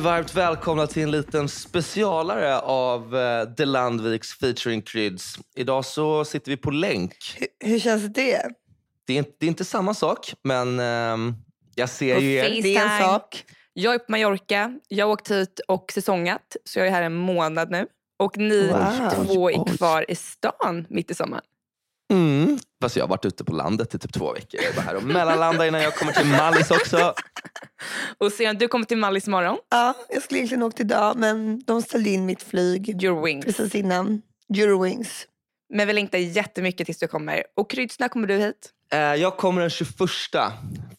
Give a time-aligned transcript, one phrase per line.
[0.00, 5.38] Varmt välkomna till en liten specialare av uh, The Landviks featuring Kryds.
[5.56, 7.16] Idag så sitter vi på länk.
[7.38, 8.42] Hur, hur känns det?
[9.06, 11.34] Det är, det är inte samma sak, men uh,
[11.74, 12.62] jag ser På ju er.
[12.62, 13.44] Det är en sak.
[13.72, 17.14] Jag är på Mallorca, jag har åkt hit och säsongat så jag är här en
[17.14, 17.86] månad nu.
[18.18, 19.10] Och ni Wow.
[19.26, 19.76] två Oj, är oj.
[19.76, 21.44] kvar i stan mitt i sommaren.
[22.10, 22.58] Mm.
[22.82, 24.60] Fast jag har varit ute på landet i typ två veckor.
[24.60, 27.14] Jag är bara här och mellanlandar innan jag kommer till Mallis också.
[28.18, 29.58] Och sen, du kommer till Mallis imorgon.
[29.70, 33.44] Ja, jag skulle egentligen åkt idag men de ställde in mitt flyg Eurowings.
[33.44, 34.22] precis innan.
[34.56, 35.26] Eurowings.
[35.74, 37.44] Men vi längtar jättemycket tills du kommer.
[37.56, 38.70] Och Kryds, när kommer du hit?
[38.92, 39.90] Eh, jag kommer den 21.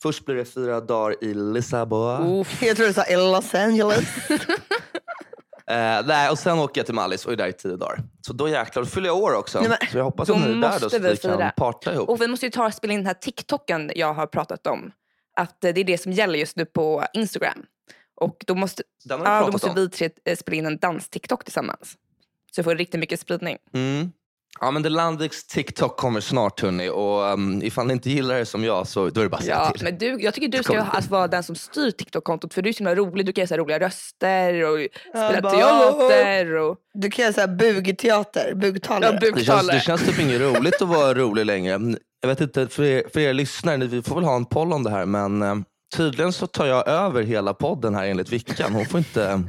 [0.02, 2.46] Först blir det fyra dagar i Lissabon.
[2.62, 4.06] Jag tror du sa i Los Angeles.
[5.72, 8.00] Eh, nej, och sen åker jag till Mallis och är där i tio dagar.
[8.22, 9.60] Så då jäklar, då fyller jag år också.
[9.60, 11.94] Nej, men- så jag hoppas att ni är där då, så vi vi kan parta
[11.94, 12.10] ihop.
[12.10, 14.92] Och vi måste ju ta och spela in den här TikToken jag har pratat om.
[15.36, 17.66] Att eh, det är det som gäller just nu på Instagram.
[18.16, 19.76] Och då måste, vi ja, då måste om.
[19.76, 21.98] vi tre eh, spela in en dans-TikTok tillsammans.
[22.52, 23.58] Så jag får riktigt mycket spridning.
[23.74, 24.12] Mm.
[24.60, 26.90] Ja, men The Landviks TikTok kommer snart hörni.
[26.90, 29.44] Och um, ifall ni inte gillar det som jag så då är det bara att
[29.44, 29.84] säga Ja, till.
[29.84, 32.74] men du, jag tycker du ska alltså vara den som styr TikTok-kontot för du är
[32.74, 33.26] så himla rolig.
[33.26, 36.56] Du kan göra så här roliga röster och spela bara, teater.
[36.56, 39.20] Och, Du kan göra så här bugteater, ja, bugtalare.
[39.36, 41.80] det, känns, det känns typ inget roligt att vara rolig längre.
[42.22, 44.74] Jag vet inte, för er, för er lyssnare, ni- vi får väl ha en poll
[44.74, 45.06] om det här.
[45.06, 45.56] Men eh,
[45.96, 48.74] tydligen så tar jag över hela podden här enligt Vickan.
[48.74, 49.44] Hon får inte,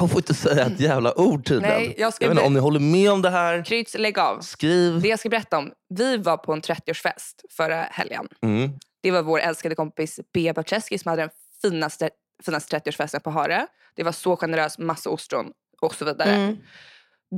[0.00, 1.76] hon får inte säga ett jävla ord tydligen.
[1.76, 3.64] Nej, jag ska jag vet inte om ni håller med om det här.
[3.64, 4.40] Kryds, lägg av.
[4.40, 5.00] Skriv.
[5.00, 5.72] Det jag ska berätta om.
[5.88, 8.28] Vi var på en 30-årsfest förra helgen.
[8.42, 8.70] Mm.
[9.02, 11.30] Det var vår älskade kompis Bea Barceski som hade den
[11.62, 12.10] finaste,
[12.44, 13.66] finaste 30-årsfesten på Hare.
[13.94, 16.30] Det var så generöst, massa ostron och så vidare.
[16.30, 16.56] Mm.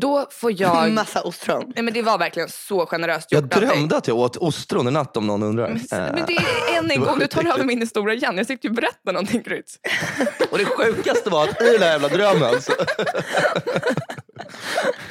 [0.00, 0.90] Då får jag...
[0.92, 1.72] Massa ostron.
[1.74, 3.54] Nej, men det var verkligen så generöst Jag gjort.
[3.54, 3.68] allting.
[3.68, 5.68] drömde att jag åt ostron i natt om någon undrar.
[5.68, 8.36] Men, Eh, men det är än en gång, du tar över min historia igen.
[8.36, 9.78] Jag sitter ju och berättar någonting Kryds.
[10.50, 12.72] Och det sjukaste var att i den här jävla drömmen så...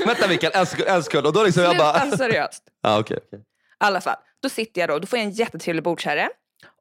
[0.05, 0.89] Vänta Mikael, en sekund.
[0.89, 1.27] En sekund.
[1.27, 1.99] Och då liksom jag bara...
[2.01, 2.63] Sluta seriöst.
[2.81, 3.39] Ja, okej, okej.
[3.39, 3.43] I
[3.77, 6.29] alla fall, då sitter jag då, då får jag en jättetrevlig bordsherre.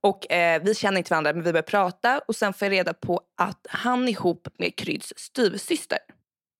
[0.03, 2.95] Och eh, vi känner inte varandra men vi börjar prata och sen får jag reda
[2.95, 5.99] på att han är ihop med Kryds styvsyster.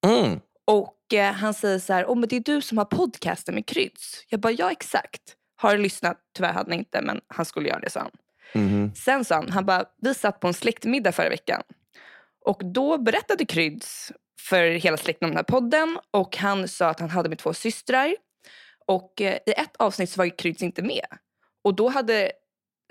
[0.07, 0.41] Mm.
[0.67, 3.67] Och eh, han säger så här, oh, men det är du som har podcasten med
[3.67, 4.25] Kryds.
[4.29, 5.23] Jag bara, ja exakt.
[5.57, 8.11] Har lyssnat, tyvärr hade han inte men han skulle göra det sa han.
[8.55, 8.95] Mhm.
[8.95, 11.63] Sen sa han, han bara, vi satt på en släktmiddag förra veckan.
[12.45, 15.99] Och då berättade Kryds för hela släkten om den här podden.
[16.11, 18.17] Och han sa att han hade med två systrar.
[18.87, 21.07] Och eh, i ett avsnitt så var Kryds inte med.
[21.65, 22.33] Och då hade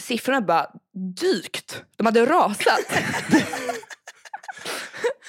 [0.01, 0.71] siffrorna bara
[1.15, 1.83] dykt.
[1.95, 2.85] De hade rasat.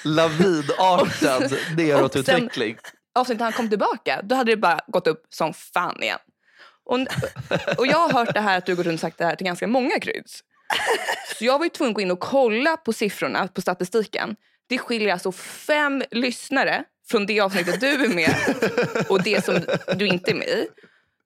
[0.03, 2.77] Lavinartad neråtutveckling.
[3.15, 6.19] avsnittet när han kom tillbaka, då hade det bara gått upp som fan igen.
[6.85, 6.99] Och,
[7.77, 9.45] och jag har hört det här att du gått runt och sagt det här till
[9.45, 10.43] ganska många kryds.
[11.37, 14.35] Så jag var ju tvungen att gå in och kolla på siffrorna, på statistiken.
[14.69, 18.35] Det skiljer alltså fem lyssnare från det avsnittet du är med
[19.09, 19.59] och det som
[19.97, 20.67] du inte är med i.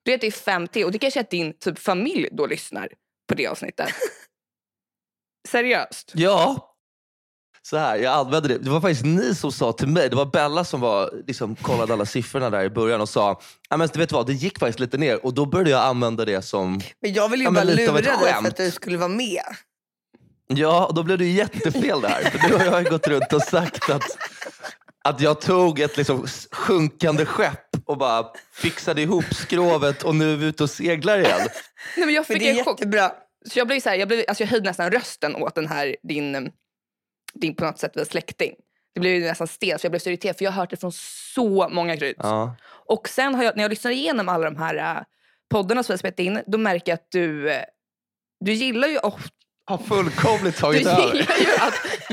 [0.04, 2.46] Du vet det är fem till och det kanske är att din typ familj då
[2.46, 2.90] lyssnar
[3.28, 3.90] på det avsnittet.
[5.48, 6.12] Seriöst.
[6.16, 6.75] Ja.
[7.66, 8.58] Så här, jag använde det.
[8.58, 11.94] Det var faktiskt ni som sa till mig, det var Bella som var, liksom, kollade
[11.94, 14.80] alla siffrorna där i början och sa, "Ja, men du vet vad, det gick faktiskt
[14.80, 15.26] lite ner.
[15.26, 18.02] Och då började jag använda det som, Men jag vill ju Ja, men bara lura
[18.02, 19.42] dig för att du skulle vara med.
[20.48, 22.22] ja, och då blev det ju jättefel det här.
[22.24, 24.04] För nu har jag gått runt och sagt att,
[25.04, 30.38] att jag tog ett liksom sjunkande skepp och bara fixade ihop skrovet och nu är
[30.38, 31.40] vi ute och seglar igen.
[31.98, 32.80] Nej, men jag Men fick det är en chock.
[32.80, 33.12] jättebra.
[33.52, 35.96] Så jag blev så här, jag, blev, alltså jag höjde nästan rösten åt den här,
[36.04, 36.52] din,
[37.42, 38.56] din på något sätt väl släkting.
[38.94, 40.78] Det blev ju nästan stelt för jag blev så irriterad för jag har hört det
[40.78, 40.92] från
[41.36, 42.20] så många kryds.
[42.24, 42.56] Ja.
[42.88, 45.04] Och sen har jag, när jag lyssnar igenom alla de här äh,
[45.50, 47.64] poddarna som har spelat in, då märker jag att du, eh,
[48.40, 49.30] du gillar ju ofta
[49.66, 51.14] Har fullkomligt du tagit över.
[51.14, 51.36] gillar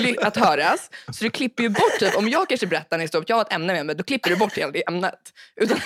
[0.05, 0.91] ju att, att höras.
[1.13, 3.53] Så du klipper ju bort, typ, om jag kanske berättar en historia, jag har ett
[3.53, 5.33] ämne med mig, då klipper du bort hela det ämnet.
[5.57, 5.79] Utan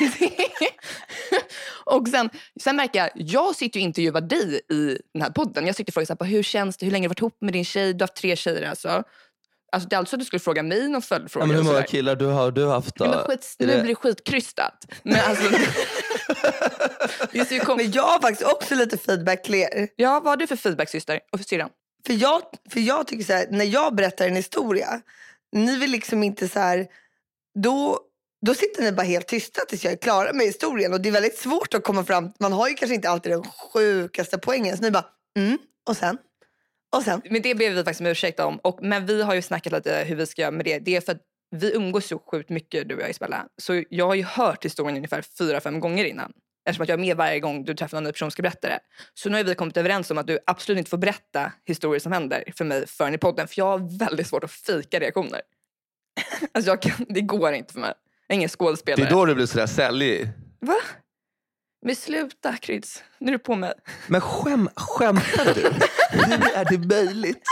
[1.84, 2.30] och sen,
[2.62, 5.66] sen märker jag, jag sitter ju och intervjuar dig i den här podden.
[5.66, 7.20] Jag sitter och frågar så här, på, hur känns det, hur länge har du varit
[7.20, 7.92] ihop med din tjej?
[7.92, 9.02] Du har haft tre tjejer alltså.
[9.76, 11.42] Alltså det är alltså att du skulle fråga mig någon följdfråga.
[11.44, 13.04] Ja, men hur många killar du har du haft då?
[13.04, 14.86] Nej, men skit, Är nu det- blir det skitkrystat.
[15.02, 15.44] Men alltså,
[17.48, 19.88] det kom, Men jag har faktiskt också lite feedback till er.
[19.96, 21.20] ja, vad har du för feedback syster?
[21.32, 21.68] Och för syrran?
[22.06, 25.00] För jag, för jag tycker så här, när jag berättar en historia,
[25.52, 26.86] ni vill liksom inte så här,
[27.58, 27.98] då,
[28.46, 30.92] då sitter ni bara helt tysta tills jag är klar med historien.
[30.92, 33.42] Och det är väldigt svårt att komma fram, man har ju kanske inte alltid den
[33.44, 34.76] sjukaste poängen.
[34.76, 35.04] Så ni bara,
[35.38, 35.58] mm,
[35.88, 36.18] och sen?
[36.96, 37.22] Och sen?
[37.30, 38.56] Men det ber vi faktiskt om ursäkt om.
[38.58, 40.78] Och, men vi har ju snackat lite hur vi ska göra med det.
[40.78, 41.20] Det är för att
[41.50, 43.46] vi umgås så sjukt mycket du och jag Isabella.
[43.62, 46.32] Så jag har ju hört historien ungefär fyra, fem gånger innan.
[46.68, 48.68] Eftersom att jag är med varje gång du träffar någon ny person och ska berätta
[48.68, 48.78] det.
[49.14, 52.12] Så nu har vi kommit överens om att du absolut inte får berätta historier som
[52.12, 53.48] händer för mig förrän i podden.
[53.48, 55.40] För jag har väldigt svårt att fika reaktioner.
[56.52, 57.92] Alltså jag kan, det går inte för mig.
[58.26, 59.06] Jag är ingen Det skådespelare.
[59.06, 60.28] är då du blir sådär säljig.
[60.60, 60.74] Va?
[61.86, 63.02] Men sluta Kryds.
[63.18, 63.72] Nu är du på mig.
[64.06, 65.62] Men skäm, skämtar du?
[66.10, 67.42] Hur är det möjligt?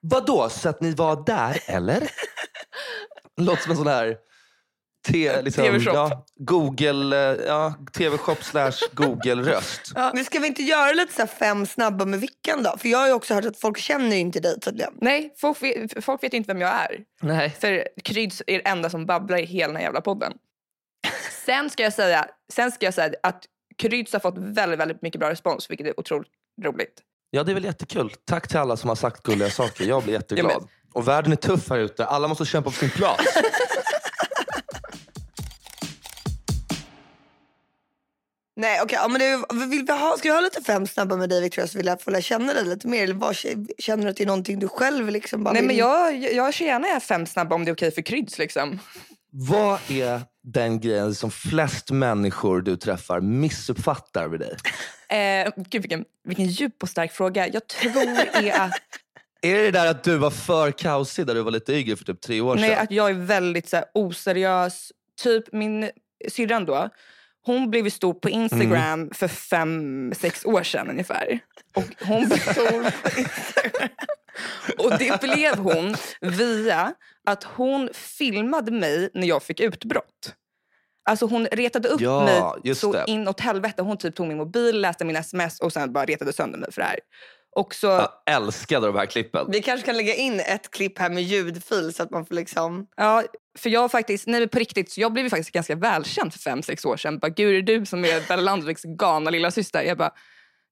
[0.00, 2.10] Vadå, så att ni var där eller?
[3.36, 4.16] Låter som en sån här
[5.08, 5.94] te, liksom, TV-shop.
[5.94, 9.92] ja, Google, eh, ja, tv-shop slash Google-röst.
[10.14, 12.76] Nu ska vi inte göra lite så här fem snabba med Vickan då?
[12.78, 14.92] För jag har ju också hört att folk känner ju inte dig tydligen.
[15.00, 16.98] Nej, folk vet, folk vet inte vem jag är.
[17.22, 17.56] Nej.
[17.60, 20.32] För Kryds är det enda som babblar i hela den här jävla podden.
[21.46, 23.44] Sen ska jag säga, sen ska jag säga att
[23.78, 26.28] Kryds har fått väldigt, väldigt mycket bra respons, vilket är otroligt
[26.62, 27.00] roligt.
[27.30, 28.12] Ja, det är väl jättekul.
[28.24, 29.84] Tack till alla som har sagt gulliga saker.
[29.84, 30.52] Jag blir jätteglad.
[30.52, 32.06] Ja, men- Och världen är tuff här ute.
[32.06, 33.24] Alla måste kämpa på sin plats.
[38.56, 41.28] Nej okej, ja, men det, vill vi ha, ska vi ha lite fem snabba med
[41.28, 43.02] dig Victoria så vill jag få lära känna dig lite mer?
[43.04, 43.36] Eller vad,
[43.78, 45.66] känner du att det är någonting du själv liksom bara Nej, vill?
[45.66, 48.38] men jag, jag kör gärna fem snabba om det är okej för Kryds.
[48.38, 48.78] Liksom.
[49.30, 54.56] Vad är den grejen som flest människor du träffar missuppfattar med dig?
[55.08, 57.48] Eh, gud, vilken, vilken djup och stark fråga.
[57.48, 58.80] Jag tror är att,
[59.42, 62.20] Är det där att du var för kaosig när du var lite yngre för typ
[62.20, 62.82] tre år nej, sedan?
[62.82, 64.92] att jag är väldigt så här, oseriös.
[65.22, 65.90] Typ min
[66.28, 66.88] syrran då.
[67.44, 71.38] Hon blev stor på Instagram för fem, sex år sedan ungefär.
[71.76, 73.88] Och hon blev stor på Instagram.
[74.78, 76.94] Och det blev hon via
[77.26, 80.34] att hon filmade mig när jag fick utbrott.
[81.10, 82.24] Alltså hon retade upp Ja,
[82.64, 83.04] mig så det.
[83.06, 83.82] inåt helvete.
[83.82, 86.80] Hon typ tog min mobil, läste min sms och sen bara retade sönder mig för
[86.80, 86.98] det här.
[87.56, 89.46] Och så, Jag älskade de här klippen.
[89.50, 92.86] Vi kanske kan lägga in ett klipp här med ljudfil så att man får liksom...
[92.96, 93.22] ja,
[93.58, 96.62] för jag faktiskt, nej på riktigt, så jag blev ju faktiskt ganska välkänd för fem,
[96.62, 97.18] sex år sedan.
[97.18, 99.82] Bara, Gud, är det du som är Bella Landviks galna lilla syster?
[99.82, 100.10] Jag bara,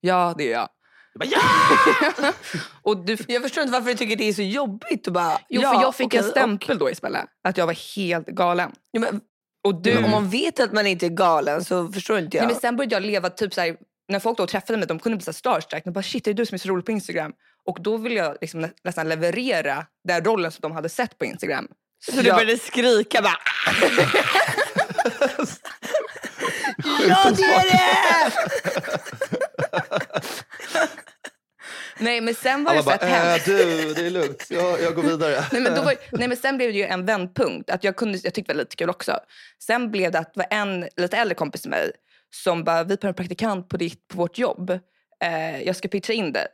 [0.00, 0.68] ja det är jag.
[1.12, 1.38] Jag bara,
[2.20, 2.32] ja!
[2.82, 5.38] Och du, jag förstår inte varför du tycker det är så jobbigt att bara...
[5.48, 8.72] Jo, ja, för jag fick okej, en stämpel då Isabella, att jag var helt galen.
[8.90, 9.20] Ja, men,
[9.64, 12.44] Och du, du, Om man vet att man inte är galen så förstår inte jag.
[12.44, 13.76] nej, men sen började jag leva typ så här,
[14.10, 15.84] när folk då träffade mig, de kunde bli så starstruck.
[15.84, 17.32] De bara, shit, är det du som är så rolig på Instagram?
[17.66, 21.24] Och då ville jag liksom nä- nästan leverera den rollen som de hade sett på
[21.24, 21.68] Instagram.
[22.04, 23.38] så du började skrika bara...
[27.08, 28.32] ja det är det!
[31.98, 33.48] Nej, men sen var det Alla bara, hemskt.
[33.48, 34.46] äh, du, det är lugnt.
[34.50, 35.44] Jag, jag går vidare.
[35.52, 37.70] Nej, men då var, nej men sen blev det ju en vändpunkt.
[37.70, 39.18] Att jag, kunde, jag tyckte det var lite kul också.
[39.62, 41.90] Sen blev det att det var en lite äldre kompis till mig
[42.30, 44.70] som bara, vi behöver en praktikant på, ditt, på vårt jobb.
[45.24, 46.46] Eh, jag ska pitcha in dig.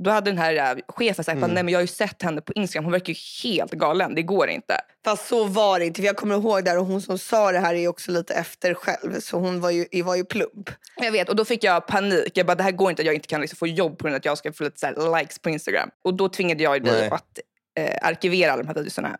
[0.00, 2.40] Då hade den här eh, chefen sagt, bara, nej men jag har ju sett henne
[2.40, 4.80] på Instagram, hon verkar ju helt galen, det går inte.
[5.04, 6.02] Fast så var det inte.
[6.02, 9.20] Jag kommer ihåg där och hon som sa det här är också lite efter själv.
[9.20, 10.70] Så hon var ju, var ju plump.
[10.96, 12.32] Jag vet, och då fick jag panik.
[12.34, 14.18] Jag bara, det här går inte jag inte kan liksom få jobb på grund av
[14.18, 15.90] att jag ska få lite så likes på Instagram.
[16.04, 17.10] Och då tvingade jag dig Nej.
[17.10, 17.38] att
[17.78, 19.18] eh, arkivera alla de här videorna.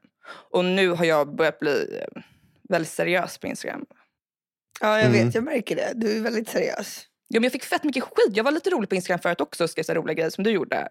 [0.51, 2.23] Och nu har jag börjat bli eh,
[2.69, 3.87] väldigt seriös på Instagram.
[4.81, 5.25] Ja jag Mm.
[5.27, 5.93] vet, jag märker det.
[5.95, 7.03] Du är väldigt seriös.
[7.29, 8.37] Ja, men jag fick fett mycket skit.
[8.37, 10.51] Jag var lite rolig på Instagram förut också och skrev så roliga grejer som du
[10.51, 10.89] gjorde.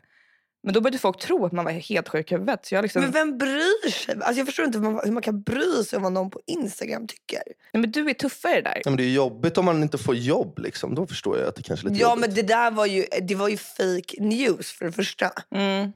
[0.64, 2.66] Men då började folk tro att man var helt sjuk i huvudet.
[2.66, 4.16] Så jag liksom, Men vem bryr sig?
[4.22, 6.42] Alltså jag förstår inte hur man, hur man kan bry sig om vad någon på
[6.48, 7.42] Instagram tycker.
[7.74, 8.82] Nej, men du är tuffare där.
[8.86, 10.60] Ja, men det är jobbigt om man inte får jobb.
[10.60, 10.96] Liksom.
[10.96, 12.22] Då förstår jag att det kanske är lite Ja jobbigt.
[12.28, 15.32] men det där var ju, det var ju fake news för det första.
[15.56, 15.92] Mm,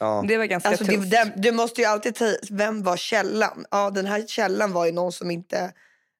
[0.00, 0.24] Ja.
[0.28, 1.10] det var ganska Alltså, det, tufft.
[1.10, 3.64] den, du måste ju alltid ta vem var källan?
[3.70, 5.72] Ja den här källan var ju någon som inte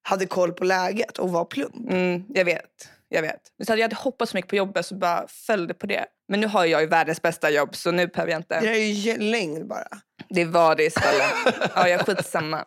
[0.02, 1.90] hade koll på läget och var plump.
[1.90, 2.88] Mm, jag vet.
[3.08, 3.40] Jag vet.
[3.58, 6.06] Men så hade jag hade hoppats så mycket på jobbet så bara följde på det.
[6.28, 8.66] Men nu har jag ju världens bästa jobb så nu behöver jag Det inte.
[8.66, 9.88] där är ju lögn bara.
[10.28, 11.54] Det var det istället.
[11.74, 12.64] ja, jag skitsamma.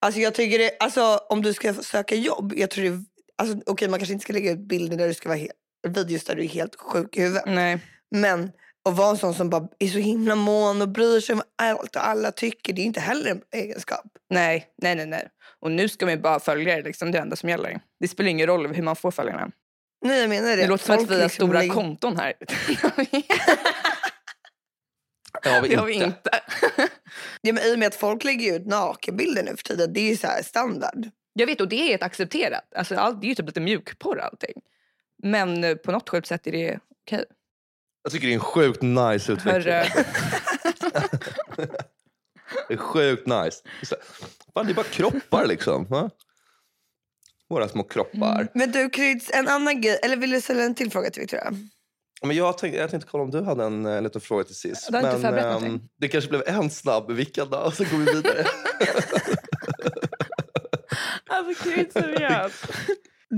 [0.00, 3.04] Alltså jag tycker det, alltså om du ska söka jobb, jag tror det,
[3.38, 5.52] alltså okej man kanske inte ska lägga ut bilder där du ska vara helt,
[5.88, 7.44] videos där du är helt sjuk i huvudet.
[7.46, 7.78] Nej.
[8.10, 8.52] Men
[8.86, 11.96] att vara en sån som bara är så himla mån och bryr sig om allt
[11.96, 14.04] och alla tycker, det är inte heller en egenskap.
[14.30, 15.28] nej, nej, nej, nej.
[15.60, 16.82] Och nu ska man ju bara följa det.
[16.82, 17.80] Liksom, det är det enda som gäller.
[18.00, 19.50] Det spelar ingen roll hur man får följarna.
[20.04, 20.56] Nej jag menar det.
[20.56, 22.32] Det låter som att vi har liksom stora lägger- konton här.
[25.42, 26.06] Det har vi det har vi inte.
[26.06, 26.30] inte.
[27.40, 30.10] Ja, men I och med att folk lägger ut nakenbilder nu för tiden, det är
[30.10, 31.08] ju så här standard.
[31.32, 32.74] Jag vet, och det är ett accepterat.
[32.76, 34.62] Alltså, allt, det är ju typ lite mjukporr allting.
[35.22, 37.24] Men eh, på något sjukt sätt är det okej.
[38.06, 39.74] Jag tycker det är en sjukt nice utveckling.
[42.68, 43.62] Det är sjukt nice.
[43.64, 43.96] Det är så-
[44.54, 45.84] Fan, det är bara kroppar liksom.
[45.84, 46.10] Va?
[47.48, 48.48] Våra små kroppar.
[48.54, 51.52] Men du Kryds, en annan grej, eller vill du ställa en till fråga till Victoria?
[52.22, 54.88] Men jag, tänkte, jag tänkte kolla om du hade en eh, liten fråga till sist.
[54.90, 55.88] Du har inte förberett ehm, någonting.
[56.00, 57.10] det kanske blev en snabb.
[57.10, 57.56] Vilka då?
[57.58, 58.44] Och så går vi vidare.
[61.28, 62.64] Alltså Krydd, seriöst.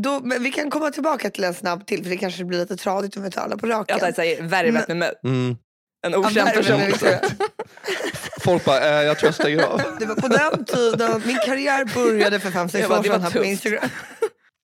[0.02, 2.76] Då, men vi kan komma tillbaka till en snabb till för det kanske blir lite
[2.76, 3.98] tradigt om vi tar alla på raken.
[4.00, 5.12] Jag säger värvat med mig.
[5.24, 5.56] Mm.
[6.06, 6.80] En okänd person.
[8.40, 9.80] Folk bara, eh, jag tror jag stänger av.
[10.00, 13.08] Det var på den tiden, min karriär började för fem sex Jag bara, år det
[13.08, 13.44] var sedan här på.
[13.44, 13.88] Instagram.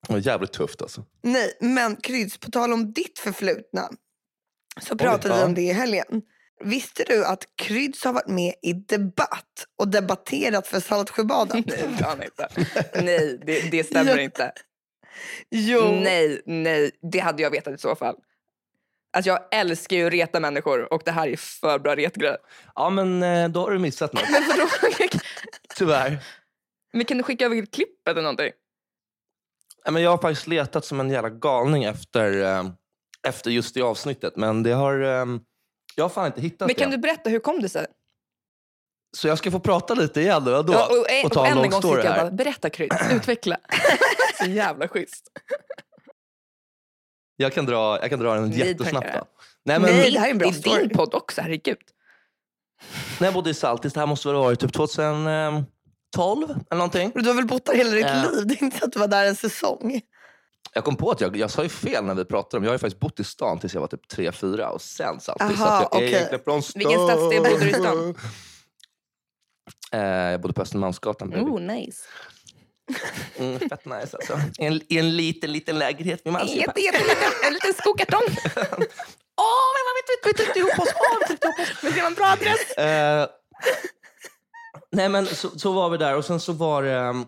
[0.07, 1.03] Det var jävligt tufft alltså.
[1.23, 3.89] Nej, men Kryds, på tal om ditt förflutna
[4.81, 6.05] så pratade vi om det i helgen.
[6.63, 11.63] Visste du att Kryds har varit med i debatt och debatterat för Saltsjöbaden?
[11.67, 12.47] Nej, fan inte.
[13.03, 14.21] Nej, det, det stämmer Ja.
[14.21, 14.51] inte.
[15.49, 15.81] Jo.
[15.91, 18.15] Nej, nej, det hade jag vetat i så fall.
[19.17, 22.37] Alltså jag älskar ju att reta människor och det här är för bra retgrej.
[22.75, 24.29] Ja men eh, då har du missat något.
[24.31, 24.69] Men vadå?
[25.75, 26.17] Tyvärr.
[26.93, 28.51] Men kan du skicka över klippet eller någonting?
[29.89, 32.63] Men jag har faktiskt letat som en jävla galning efter, eh,
[33.27, 34.35] efter just det avsnittet.
[34.35, 35.25] Men det har, eh,
[35.95, 36.95] jag har fan inte hittat Men kan det.
[36.97, 37.85] du berätta, hur kom det sig?
[39.17, 40.61] Så jag ska få prata lite igen då?
[40.61, 42.21] då Ja, och, en, och ta och en än lång en gång story jag här.
[42.21, 43.57] bara, berätta Krydd, utveckla.
[44.45, 45.31] så jävla schysst.
[47.37, 49.07] Jag kan dra, jag kan dra den Nej, jättesnabbt.
[49.13, 49.25] Då.
[49.65, 50.81] Nej, men, Nej, det här är en bra det är story.
[50.87, 51.77] din podd också, herregud.
[53.19, 55.65] När jag bodde i Saltis, det här måste väl ha varit typ 2012
[56.15, 57.11] eller någonting.
[57.15, 58.29] Du har väl bott där hela ditt Ja.
[58.31, 58.47] liv?
[58.47, 60.01] Det är inte så att du var där en säsong.
[60.73, 62.75] Jag kom på att jag, jag sa ju fel när vi pratade om Jag har
[62.75, 65.61] ju faktiskt bott i stan tills jag var typ 3-4 och sen Saltis.
[65.61, 66.79] Aha, så att jag är egentligen från stan.
[66.79, 68.15] Vilken stadsdel bodde du i stan?
[69.91, 71.33] Eh, jag bodde på Östermalmsgatan.
[71.35, 72.01] Oh, nice.
[73.37, 74.39] Mm, fett nice alltså.
[74.59, 76.33] I en, I en liten, liten lägenhet vid.
[76.33, 78.21] Jätte, jätteliten, en liten skokartong.
[79.37, 80.29] Åh, men vad vet vi?
[80.29, 80.89] Vi tryckte ihop oss.
[80.95, 81.83] Åh, vi tryckte ihop oss.
[81.83, 82.71] Men det var en bra adress.
[82.71, 83.27] Eh,
[84.91, 86.93] nej men så, så var vi där och sen så var det...
[86.93, 87.25] ehm,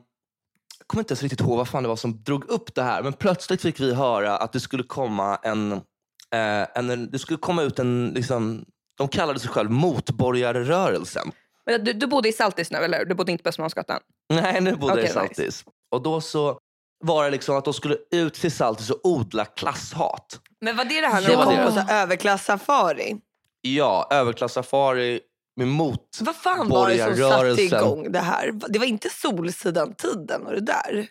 [0.80, 3.04] Jag kommer inte ens riktigt ihåg vad fan det var som drog upp det här.
[3.04, 5.72] Men plötsligt fick vi höra att det skulle komma en...
[5.72, 8.12] eh, en det skulle komma ut en...
[8.16, 8.66] Liksom,
[8.98, 11.32] de kallade sig själv motborgarrörelsen.
[11.68, 13.06] Men Du, du bodde i Saltis nu, eller?
[13.06, 14.00] Du bodde inte på Östermalmsgatan?
[14.34, 15.66] Nej, nu bodde jag i Saltis.
[15.92, 16.60] Och då så
[17.04, 20.40] var det liksom att de skulle ut till Saltis och odla klasshat.
[20.62, 21.66] Men var det det här Det Du var kom det.
[21.66, 23.18] på så här överklass-safari.
[23.62, 25.20] Ja, överklass-safari
[25.62, 28.52] mot Vad fan var det som satte igång det här?
[28.70, 31.08] Det var inte Solsidan-tiden och det där?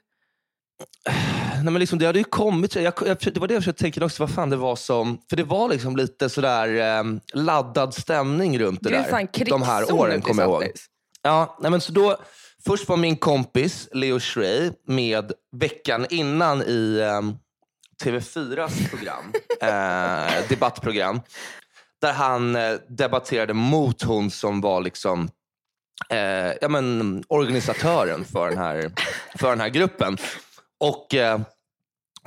[1.63, 4.05] Nej, men liksom, det hade ju kommit, jag, jag, det var det jag försökte tänka
[4.05, 5.19] också, vad fan det var som...
[5.31, 9.45] För det var liksom lite sådär eh, laddad stämning runt det Det är där.
[9.45, 10.73] de här åren kommer jag ihåg.
[11.23, 12.17] Ja, nej, men så då,
[12.67, 17.21] först var min kompis Leo Schrey med veckan innan i eh,
[18.05, 19.33] TV4s program,
[19.63, 21.21] eh, debattprogram.
[22.01, 25.29] Där han eh, debatterade mot hon som var liksom
[26.11, 28.91] eh, ja, men, organisatören för den här,
[29.39, 30.19] för den här gruppen.
[30.81, 31.41] Och eh,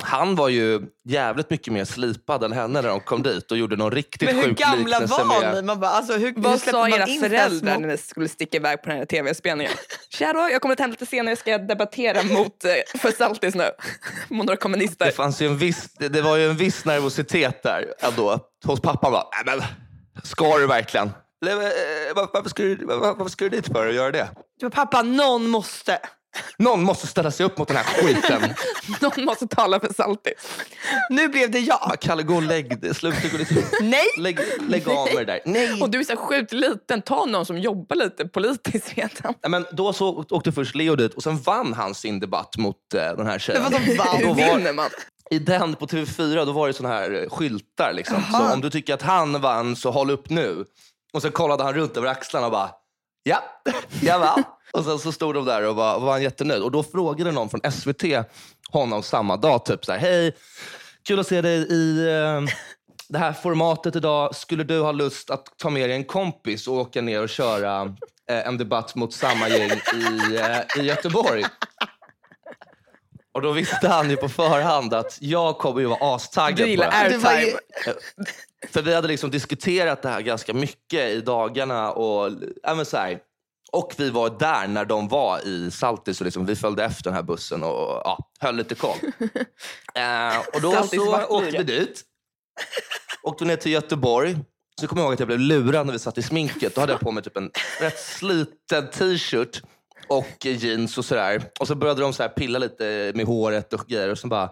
[0.02, 3.76] han var ju jävligt mycket mer slipad än henne när de kom dit och gjorde
[3.76, 5.54] någon riktigt Men hur sjuk gamla liknelse var med...
[5.54, 5.62] ni?
[5.62, 8.28] Man bara, alltså, hur, hur Vad släpper sa man era föräldrar små- när ni skulle
[8.28, 9.72] sticka iväg på den här tv-spelningen?
[10.18, 13.64] Då, jag kommer hem lite senare, jag ska debattera mot eh, för Saltis nu.
[14.28, 15.10] Mot några Det, kommunister.
[15.10, 18.38] fanns ju en viss, det, det var ju en viss nervositet där ändå.
[18.66, 19.66] Hos pappan bara, Nej, men
[20.24, 21.06] ska du verkligen?
[21.46, 21.52] Eh,
[22.14, 24.28] var- Varför ska, du, var- varför ska du dit för att göra det?
[24.72, 25.98] Pappa, någon måste.
[26.58, 28.42] Någon måste ställa sig upp mot den här skiten.
[29.00, 30.34] Någon måste tala för Saltis.
[31.10, 31.96] Nu blev det jag.
[32.00, 32.94] Kalle, gå och lägg dig.
[32.94, 33.54] Sluta gå lite.
[33.82, 34.06] Nej!
[34.18, 35.40] Lägg, lägg av med det där.
[35.44, 35.80] Nej.
[35.82, 39.34] Och du är så sjukt liten, ta någon som jobbar lite politiskt redan.
[39.42, 42.94] Nej, men då så åkte först Leo dit och sen vann han sin debatt mot
[42.94, 43.62] eh, den här tjejen.
[43.62, 44.16] Men vadå vann?
[44.16, 44.90] Hur var- vinner man?
[45.30, 47.92] I den på TV4 då var det såna här eh, skyltar.
[47.92, 48.22] Liksom.
[48.32, 50.64] Så om du tycker att han vann så håll upp nu.
[51.12, 52.70] Och sen kollade han runt över axlarna och bara
[53.22, 53.42] ja,
[54.02, 54.44] jag vann.
[54.72, 56.62] Och sen så stod de där och var, var han jättenöjd.
[56.62, 58.02] Och då frågade någon från SVT
[58.70, 60.36] honom samma dag typ så här, hej,
[61.06, 62.54] kul att se dig i eh,
[63.08, 64.34] det här formatet idag.
[64.34, 67.82] Skulle du ha lust att ta med dig en kompis och åka ner och köra
[68.30, 71.44] eh, en debatt mot samma gäng i, eh, i Göteborg?
[73.32, 76.90] Och då visste han ju på förhand att jag kommer ju vara astaggad på det
[76.90, 77.04] här.
[77.04, 77.58] Airtime.
[78.70, 81.92] För vi hade liksom diskuterat det här ganska mycket i dagarna.
[81.92, 82.32] Och,
[82.64, 83.18] men så här,
[83.72, 87.14] och vi var där när de var i Saltis och liksom, vi följde efter den
[87.14, 88.96] här bussen och ja, höll lite koll.
[89.94, 92.02] eh, och då så åkte vi dit.
[93.22, 94.36] Åkte ner till Göteborg.
[94.80, 96.74] Så kommer jag ihåg att jag blev lurad när vi satt i sminket.
[96.74, 97.50] Då hade jag på mig typ en
[97.80, 99.62] rätt sliten t-shirt
[100.08, 101.42] och jeans och sådär.
[101.60, 104.08] Och så började de så här pilla lite med håret och grejer.
[104.08, 104.50] Och så bara,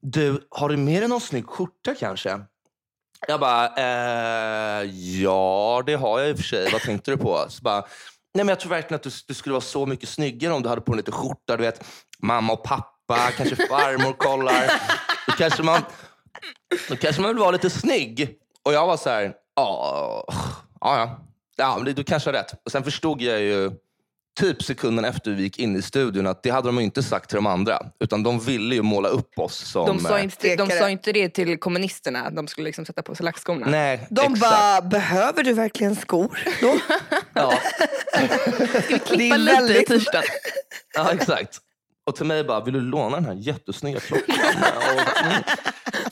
[0.00, 2.40] du, har du med dig någon snygg skjorta kanske?
[3.26, 4.90] Jag bara, eh,
[5.22, 6.72] ja det har jag i och för sig.
[6.72, 7.46] Vad tänkte du på?
[7.48, 7.84] Så bara,
[8.38, 10.68] Nej, men jag tror verkligen att du, du skulle vara så mycket snyggare om du
[10.68, 11.56] hade på dig lite skjorta.
[11.56, 11.84] Du vet,
[12.18, 14.72] mamma och pappa, kanske farmor kollar.
[15.26, 15.80] Då kanske man,
[16.88, 18.38] då kanske man vill vara lite snygg.
[18.62, 20.24] Och jag var så här, ja,
[21.56, 22.52] ja, du kanske har rätt.
[22.64, 23.70] Och sen förstod jag ju
[24.38, 27.36] typ sekunden efter vi gick in i studion att det hade de inte sagt till
[27.36, 27.78] de andra.
[28.00, 29.86] Utan de ville ju måla upp oss som...
[29.86, 33.02] De sa, eh, inte, de sa inte det till kommunisterna, att de skulle liksom sätta
[33.02, 33.66] på sig lackskorna.
[33.66, 34.40] Nej, De exakt.
[34.40, 36.38] bara, behöver du verkligen skor?
[36.60, 36.78] Då?
[37.34, 37.52] Ja,
[38.12, 38.20] Ska
[38.88, 40.22] vi Det klippa är lite i väldigt- t-shirten?
[40.94, 41.58] ja, exakt.
[42.08, 44.36] Och till mig bara, vill du låna den här jättesnygga klockan?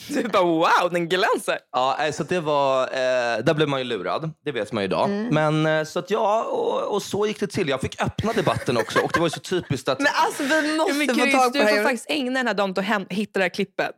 [0.08, 1.58] Du bara wow, den glänser.
[1.72, 5.08] Ja, så det var, eh, där blev man ju lurad, det vet man ju idag.
[5.10, 5.34] Mm.
[5.34, 7.68] Men eh, så att ja, och, och så gick det till.
[7.68, 10.76] Jag fick öppna debatten också och det var ju så typiskt att Men alltså vi
[10.76, 11.82] måste Men få Chris, tag på du får här.
[11.82, 13.94] faktiskt ägna den här dagen till att hem- hitta det här klippet.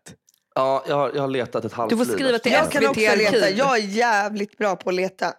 [0.55, 2.59] ja, jag, har, jag har letat ett halvt Du får liv skriva till det.
[2.59, 3.51] Jag kan också SVT leta.
[3.51, 5.33] Jag är jävligt bra på att leta.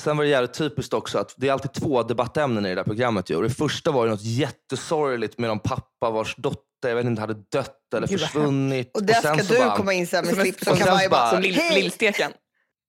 [0.00, 2.84] Sen var det jävligt typiskt också att det är alltid två debattämnen i det där
[2.84, 3.30] programmet.
[3.30, 3.36] Ju.
[3.36, 7.20] Och det första var ju något jättesorgligt med någon pappa vars dotter jag vet inte,
[7.20, 8.90] hade dött eller Gud, försvunnit.
[8.94, 11.08] Och där sen ska du bara- komma in sen med slips och och kavaj.
[11.30, 11.40] Som
[11.74, 12.32] lillsteken.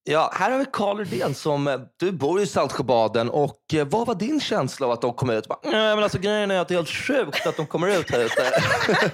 [0.04, 4.08] Ja, här har vi Karl Rydén som, eh, du bor i Saltsjöbaden och eh, vad
[4.08, 5.48] var din känsla av att de kom ut?
[5.48, 8.12] Bara, Nej, men alltså, grejen är att det är helt sjukt att de kommer ut
[8.12, 8.52] här ute.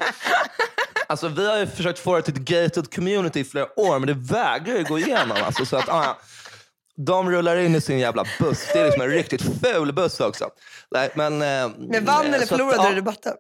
[1.07, 4.07] alltså, vi har ju försökt få det till ett gated community i flera år men
[4.07, 5.37] det vägrar ju gå igenom.
[5.45, 6.17] Alltså, så att, ah, ja.
[6.97, 8.67] De rullar in i sin jävla buss.
[8.73, 10.49] Det är liksom en riktigt ful buss också.
[10.91, 13.33] Nej, men, eh, Men vann eller så att, förlorade ja, du debatten?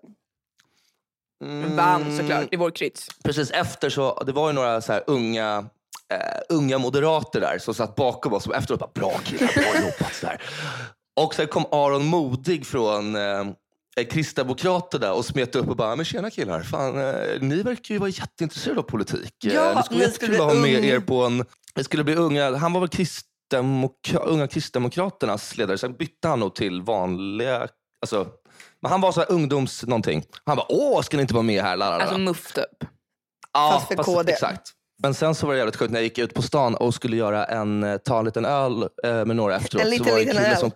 [1.43, 3.07] mm, Vann såklart i vår kryds.
[3.23, 5.65] precis efter så, det var ju några så här unga,
[6.13, 10.13] eh, unga moderater där som satt bakom oss och efteråt bara, bra killar, bra jobbat.
[10.13, 10.41] Så här.
[11.15, 13.45] Och sen kom Aron Modig från eh,
[14.09, 18.09] Kristdemokraterna och smet upp och bara, men tjena killar, fan, eh, ni verkar ju vara
[18.09, 19.33] jätteintresserade av politik.
[19.39, 22.03] Ja, det skulle ni vara skulle jättekul att ha med er på en, det skulle
[22.03, 22.89] bli unga, han var väl
[23.49, 27.67] kristdemokra, unga Kristdemokraternas ledare, sen bytte han nog till vanliga,
[28.01, 28.27] alltså,
[28.81, 30.23] men han var så här ungdoms någonting.
[30.45, 31.77] Han bara, åh, ska ni inte vara med här?
[31.77, 32.03] Lalala.
[32.03, 32.89] Alltså muff typ.
[33.53, 34.31] Ja, Fast för KD.
[34.31, 34.71] Exakt.
[35.03, 37.17] Men sen så var det jävligt sjukt när jag gick ut på stan och skulle
[37.17, 39.83] göra en, eh, ta en liten öl eh, med några efteråt.
[39.83, 40.57] En så liten, var det liten kille öl.
[40.57, 40.71] Som,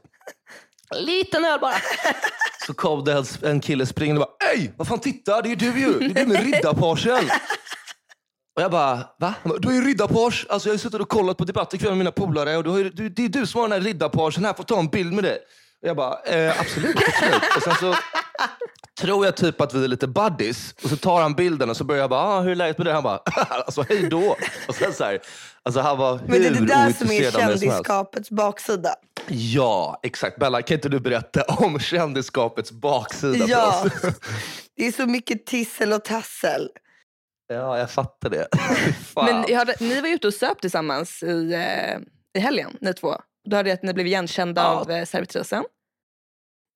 [0.96, 1.76] en liten öl bara.
[2.68, 5.56] så kom det en, en kille springande och bara, Ey, vad fan titta, det är
[5.56, 6.00] du ju.
[6.00, 7.24] Det är du med riddarparsen.
[8.60, 9.34] Och jag bara, va?
[9.44, 10.46] Han bara, du är ju riddarpage.
[10.50, 12.78] Alltså jag har suttit och kollat på debatt ikväll med mina polare och du har
[12.78, 15.14] ju, du, det är du som har den här riddarpagen här, får ta en bild
[15.14, 15.38] med dig.
[15.82, 17.56] Och jag bara, eh, absolut, absolut.
[17.56, 17.96] Och sen så
[19.00, 20.76] tror jag typ att vi är lite buddies.
[20.84, 22.88] Och så tar han bilden och så börjar jag bara, ah, hur är läget med
[22.88, 22.94] dig?
[22.94, 23.18] Han bara,
[23.50, 24.38] alltså hej då.
[24.68, 25.20] Och sen så här,
[25.64, 28.96] alltså han var hur Men det är det där som är kändisskapets baksida.
[29.28, 30.40] Ja, exakt.
[30.40, 33.72] Bella, kan inte du berätta om kändisskapets baksida Ja.
[33.82, 34.16] för oss?
[34.78, 36.70] Det är så mycket tissel och tassel.
[37.50, 38.48] Ja, jag fattar det.
[39.16, 42.00] Men jag hörde, ni var ju ute och söp tillsammans i, eh,
[42.38, 43.16] i helgen, ni två.
[43.50, 44.68] Då hörde jag att ni blev igenkända Ja.
[44.68, 45.64] av eh, servitrisen.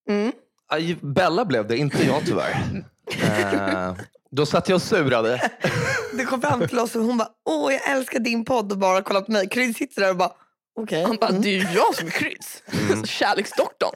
[0.09, 0.31] Mm.
[0.67, 2.55] Aj, Bella blev det, inte jag tyvärr.
[3.23, 3.93] Eh,
[4.31, 5.51] då satt jag och surade.
[6.17, 9.01] Det kom fram till oss och hon bara, åh jag älskar din podd och bara
[9.01, 9.49] kollar på mig.
[9.51, 10.31] Chris sitter där och bara,
[10.79, 11.03] okej.
[11.03, 11.41] Han bara, Mm.
[11.41, 12.63] det är ju jag som är Chris.
[13.05, 13.95] Kärleksdoktorn.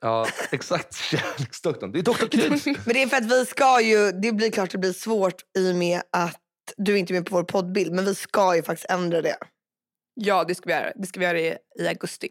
[0.00, 0.94] Ja, exakt.
[0.96, 1.92] Kärleksdoktorn.
[1.92, 2.26] Det är Dr.
[2.28, 2.66] Kryds.
[2.66, 5.70] Men det är för att vi ska ju, det blir klart det blir svårt i
[5.72, 6.40] och med att
[6.76, 7.92] du inte är med på vår poddbild.
[7.92, 9.36] Men vi ska ju faktiskt ändra det.
[10.14, 10.92] Ja, det ska vi göra.
[10.96, 12.28] Det ska vi göra i, i augusti.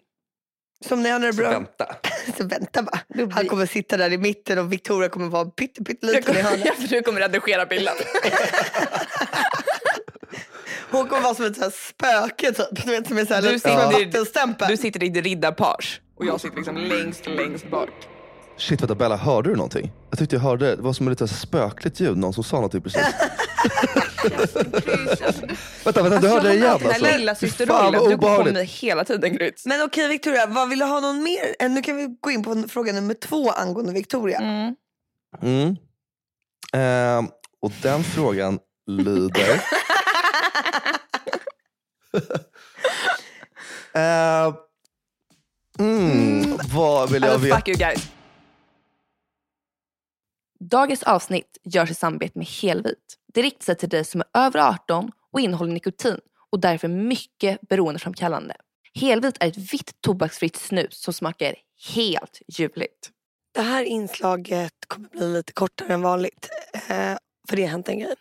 [0.87, 1.49] Som när jag när det Så bra.
[1.51, 1.95] vänta.
[2.37, 2.99] Så vänta bara.
[3.07, 6.65] Blir- Han kommer sitta där i mitten och Victoria kommer vara pytte, pytteliten i hörnet.
[6.65, 7.93] ja, för du kommer redigera bilden.
[10.91, 12.85] Hon kommer vara som ett så här spöke typ.
[12.85, 14.67] Du vet som är så här, Du en sitter-.
[14.67, 17.89] Du sitter i ditt riddarpage och jag sitter liksom längst, längst bak.
[18.57, 19.91] Shit, vänta Bella, hörde du någonting?
[20.09, 22.81] Jag tyckte jag hörde, det var som ett lite spökligt ljud, någon som sa någonting
[22.81, 23.01] precis.
[25.85, 27.17] vänta, vänta, du hörde det igen Den här alltså?
[27.17, 28.53] lilla systerrollen, du går på obehagligt.
[28.53, 29.65] mig hela tiden Gryts.
[29.65, 31.55] Men okej Victoria, vad vill du ha någon mer?
[31.59, 34.39] Eh, Nu kan vi gå in på fråga nummer två angående Victoria.
[34.39, 34.75] Mm.
[35.41, 35.75] Mm.
[36.73, 37.27] Ehm,
[37.61, 39.61] och den frågan lyder...
[43.93, 44.53] Ehm,
[45.79, 47.55] mm, vad vill jag Alltså, veta?
[47.57, 48.11] fuck you guys.
[50.59, 53.15] Dagens avsnitt görs i samarbete med Helvit.
[53.33, 56.19] Det riktar sig till dig som är över 18 och innehåller nikotin
[56.51, 58.55] och därför mycket beroendeframkallande.
[58.93, 61.55] Helvit är ett vitt tobaksfritt snus som smakar
[61.95, 63.11] helt ljuvligt.
[63.53, 66.49] Det här inslaget kommer bli lite kortare än vanligt.
[66.73, 67.17] Eh,
[67.49, 68.15] för det har hänt en grej.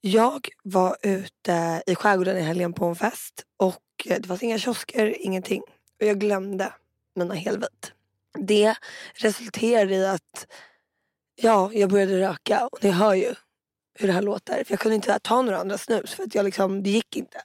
[0.00, 4.58] Jag var ute i skärgården i helgen på en fest och eh, det fanns inga
[4.58, 5.62] kiosker, ingenting.
[6.00, 6.72] Och jag glömde
[7.14, 7.92] mina helvit.
[8.38, 8.74] Det
[9.14, 10.46] resulterade i att
[11.34, 13.34] ja, jag började röka och ni hör ju
[13.98, 14.64] hur det här låter.
[14.64, 17.42] För jag kunde inte ta några andra snus för att jag liksom, det gick inte.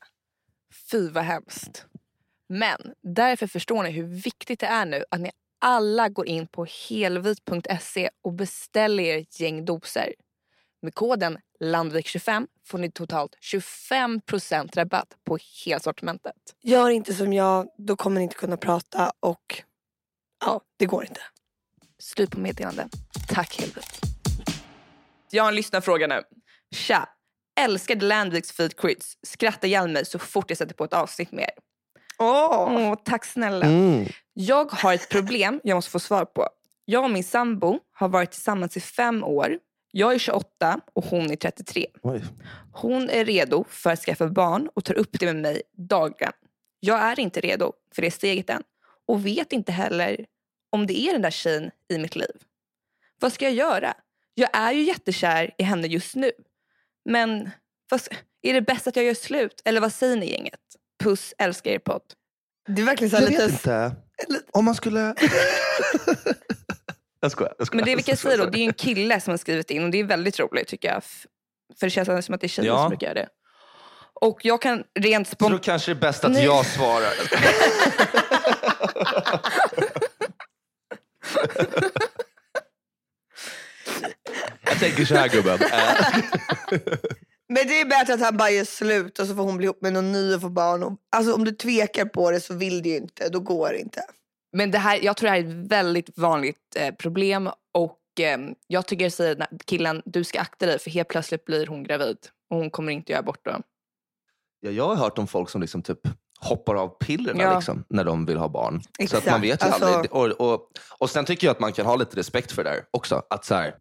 [0.91, 1.85] Fy vad hemskt.
[2.49, 6.65] Men därför förstår ni hur viktigt det är nu att ni alla går in på
[6.89, 10.13] helvit.se och beställer er ett gäng doser.
[10.81, 16.35] Med koden Landvik25 får ni totalt 25% rabatt på hela sortimentet.
[16.61, 19.63] Gör inte som jag, då kommer ni inte kunna prata och
[20.45, 21.21] ja, det går inte.
[21.99, 22.89] Slut på meddelande.
[23.29, 23.87] Tack helvete.
[25.31, 26.23] Jag har en lyssnarfråga nu.
[26.71, 27.09] Tja.
[27.59, 29.17] Älskar Landviks feed crits.
[29.23, 31.51] Skrattar ihjäl mig så fort jag sätter på ett avsnitt med er.
[32.19, 32.73] Åh.
[32.75, 33.65] Åh, tack snälla.
[33.65, 34.05] Mm.
[34.33, 36.47] Jag har ett problem jag måste få svar på.
[36.85, 39.57] Jag och min sambo har varit tillsammans i fem år.
[39.91, 41.88] Jag är 28 och hon är 33.
[42.02, 42.23] Oj.
[42.73, 46.34] Hon är redo för att skaffa barn och tar upp det med mig dagligen.
[46.80, 48.63] Jag är inte redo för det steget än
[49.08, 50.25] och vet inte heller
[50.69, 52.36] om det är den där tjejen i mitt liv.
[53.19, 53.93] Vad ska jag göra?
[54.34, 56.32] Jag är ju jättekär i henne just nu.
[57.06, 57.49] Men
[58.41, 59.62] är det bäst att jag gör slut?
[59.65, 60.60] Eller vad säger ni gänget?
[61.04, 62.02] Puss, älskar er podd.
[62.67, 63.95] Det är verkligen så här Jag vet lite...
[64.30, 64.45] inte.
[64.52, 65.15] Om man skulle...
[67.19, 67.53] jag skojar.
[67.58, 67.86] Jag skojar.
[67.86, 69.84] Men det vi kan säga då, det är ju en kille som har skrivit in
[69.84, 71.03] och det är väldigt roligt tycker jag.
[71.79, 72.77] För det känns som att det är tjejer Ja.
[72.77, 73.27] som brukar göra det.
[74.21, 75.63] Och jag kan rent Så då spontant...
[75.63, 76.45] kanske det är bäst att Nej.
[76.45, 77.13] jag svarar.
[84.65, 85.60] jag tänker så här gubben.
[87.51, 89.82] Men det är bättre att han bara gör slut och så får hon bli ihop
[89.82, 90.84] med någon ny och få barn.
[90.84, 93.29] Och, alltså om du tvekar på det så vill du ju inte.
[93.29, 94.01] Då går det inte.
[94.51, 98.38] Men det här, jag tror det här är ett väldigt vanligt eh, problem och eh,
[98.67, 102.17] jag tycker här killen, du ska akta dig för helt plötsligt blir hon gravid
[102.49, 103.63] och hon kommer inte göra bort dem.
[104.59, 105.99] Ja, jag har hört om folk som liksom typ
[106.39, 107.55] hoppar av pillerna Ja.
[107.55, 108.81] liksom, när de vill ha barn.
[108.81, 109.27] Så Exakt.
[109.27, 110.13] att man vet ju Alltså- aldrig.
[110.13, 112.83] Och, och, och sen tycker jag att man kan ha lite respekt för det där
[112.91, 113.23] också.
[113.29, 113.75] Att så här,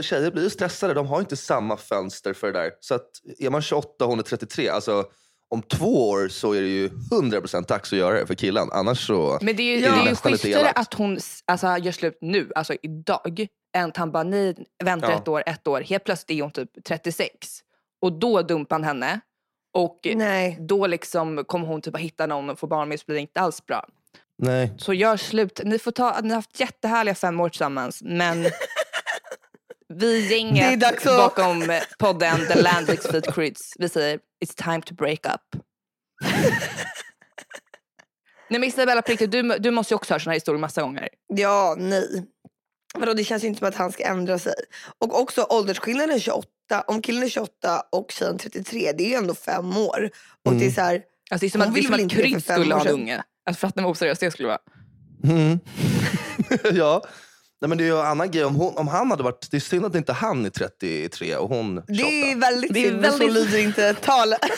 [0.00, 2.70] tjejer blir stressade, de har inte samma fönster för det där.
[2.80, 5.04] Så att är man 28 och hon är 33, alltså
[5.50, 8.68] om två år så är det ju 100% dags att göra det för killen.
[8.72, 9.38] Annars så...
[9.42, 9.92] Men det är ju, Ja.
[9.92, 14.12] det är ju schysstare att hon alltså, gör slut nu, alltså idag, än att han
[14.12, 15.16] bara, nej, vänta Ja.
[15.18, 15.80] ett år, ett år.
[15.80, 17.60] Helt plötsligt är hon typ 36
[18.02, 19.20] och då dumpar han henne
[19.74, 20.56] och Nej.
[20.60, 23.20] då liksom kommer hon typ att hitta någon och få barn med så blir det
[23.20, 23.86] inte alls bra.
[24.38, 24.72] Nej.
[24.78, 25.60] Så gör slut.
[25.64, 28.42] Ni, får ta, ni har haft jättehärliga fem år tillsammans men
[29.94, 35.62] vi gänget bakom podden The Landviks Feet Creeds, vi säger it's time to break up.
[38.48, 41.08] Nej men Isabella riktigt, du, du måste ju också höra såna här historier massa gånger.
[41.26, 42.26] Ja, nej.
[42.94, 44.54] Vadå, det känns ju inte som att han ska ändra sig.
[44.98, 46.48] Och också åldersskillnaden är 28.
[46.86, 50.10] Om killen är 28 och tjejen 33, det är ju ändå fem år.
[50.44, 52.10] Och det är så här, Alltså det är som att, det är vill som att
[52.10, 53.22] Krydd fem skulle år ha en unge.
[53.46, 54.58] Alltså fattar ni vad oseriöst det skulle vara?
[55.24, 55.58] Mm.
[56.78, 57.02] ja.
[57.60, 58.44] Nej, men det är ju en annan grej.
[58.44, 59.50] Om, hon, om han hade varit...
[59.50, 61.84] Det är synd att inte han är 33 och hon 28.
[62.10, 64.40] det är väldigt Det är synd, men så väldigt- lyder inte talet.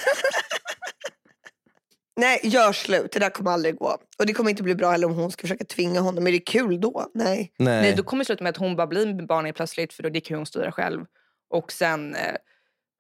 [2.17, 3.13] Nej, gör slut.
[3.13, 3.97] Det där kommer aldrig gå.
[4.19, 6.27] Och det kommer inte bli bra heller om hon ska försöka tvinga honom.
[6.27, 7.07] Är det kul då?
[7.15, 7.53] Nej.
[7.59, 7.83] Nej.
[7.83, 10.09] Nej, då kommer det sluta med att hon bara blir med barnet plötsligt för då
[10.09, 11.05] det kan hon styra själv.
[11.51, 12.35] Och sen eh,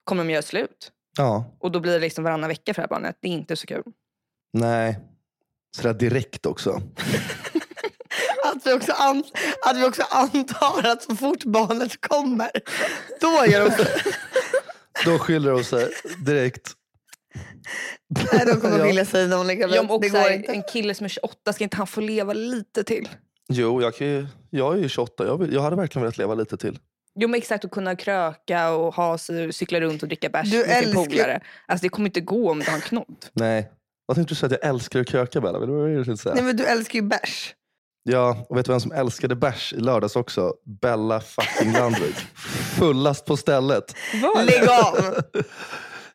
[0.05, 0.91] kommer de göra slut.
[1.17, 1.57] Ja.
[1.61, 3.17] Och då blir det liksom varannan vecka för det här barnet.
[3.21, 3.83] Det är inte så kul.
[4.53, 4.99] Nej.
[5.77, 6.83] Sådär direkt också.
[8.63, 9.25] Att vi, också an-
[9.67, 12.51] att vi också antar att så fort barnet kommer,
[13.21, 13.85] då gör de.
[15.05, 15.89] Då skyller de sig
[16.25, 16.71] direkt.
[18.33, 18.85] Nej, de kommer Ja.
[18.85, 19.77] vilja säga när hon är gravid.
[19.77, 20.53] Det så går här, inte.
[20.53, 23.09] en kille som är 28, ska inte han få leva lite till?
[23.49, 25.27] Jo, jag, kan ju, jag är ju 28.
[25.27, 26.79] Jag, vill, jag hade verkligen velat leva lite till.
[27.15, 30.57] Jo men exakt, att kunna kröka och ha sig, cykla runt och dricka bärs Du
[30.59, 31.41] med sin älskar- polare.
[31.67, 33.27] Alltså det kommer inte gå om du har en knodd.
[33.33, 33.71] Nej.
[34.07, 34.47] Vad tänkte du säga?
[34.47, 35.59] Att jag älskar att kröka, Bella?
[35.59, 36.35] Vill du det du säga?
[36.35, 37.55] Nej, men du älskar ju bärs.
[38.05, 40.53] Ja, och vet du vem som älskade bärs i lördags också?
[40.81, 42.17] Bella fucking Landvik.
[42.79, 43.95] Fullast på stället.
[44.47, 45.15] Lägg av!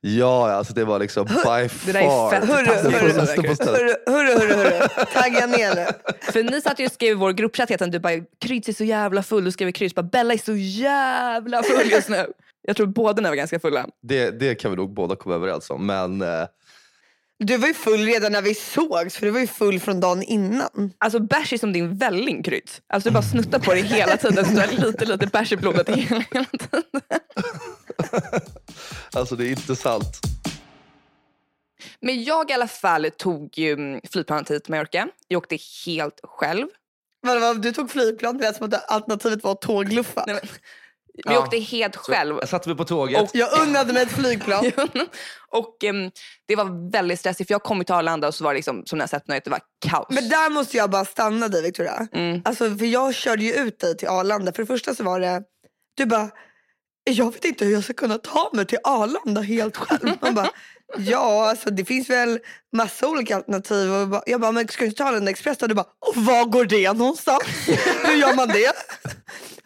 [0.02, 3.95] Ja, alltså det var liksom by Det där är far fett Hörru, hörru.
[4.08, 4.88] Hörru, hörru, hörru.
[5.13, 5.86] Tagga ner nu.
[6.32, 8.73] För ni satt ju och skrev i vår gruppchatt hela tiden, du bara Kryds är
[8.73, 9.43] så jävla full.
[9.43, 12.26] Du skrev Kryds bara Bella är så jävla full just nu.
[12.62, 13.86] Jag tror båda ni var ganska fulla.
[14.02, 15.86] Det, det kan vi nog båda komma överens om.
[15.86, 16.47] Men eh,
[17.39, 20.23] Du var ju full redan när vi sågs, för du var ju full från dagen
[20.23, 20.93] innan.
[20.97, 22.82] Alltså bärs är som din välling Kryds.
[22.88, 25.58] Alltså du bara snuttar på det hela tiden så du har lite lite bärs i
[25.58, 27.02] blodet hela, hela tiden.
[29.13, 30.19] alltså det är inte sant.
[32.00, 35.08] Men jag i alla fall tog ju mm, flygplanet hit till Mallorca.
[35.28, 36.67] Jag åkte helt själv.
[37.21, 40.23] Vad, vad, du tog flygplan, det lät som att alternativet var att tågluffa.
[40.28, 40.50] Nej, men,
[41.25, 41.39] vi Ja.
[41.39, 42.36] åkte helt själv.
[42.39, 43.21] Jag satt vi på tåget.
[43.21, 44.71] Och- Jag unnade mig ett flygplan.
[45.51, 46.12] och em,
[46.47, 48.97] det var väldigt stressigt för jag kom till Arlanda och så var det liksom, som
[48.97, 50.06] ni har sett att det var kaos.
[50.10, 52.08] Men där måste jag bara stanna dig Victoria.
[52.13, 52.41] Mm.
[52.45, 54.53] Alltså, för jag körde ju ut dig till Arlanda.
[54.53, 55.41] För det första så var det,
[55.97, 56.30] du bara,
[57.03, 60.10] jag vet inte hur jag ska kunna ta mig till Arlanda helt själv.
[60.21, 60.49] Man bara,
[60.97, 62.39] ja alltså det finns väl
[62.76, 63.91] massa olika alternativ.
[63.91, 65.58] Och jag bara- jag bara, men ska du inte ta Arlanda Express?
[65.62, 67.43] Och du bara, och var går det någonstans?
[68.06, 68.73] hur gör man det?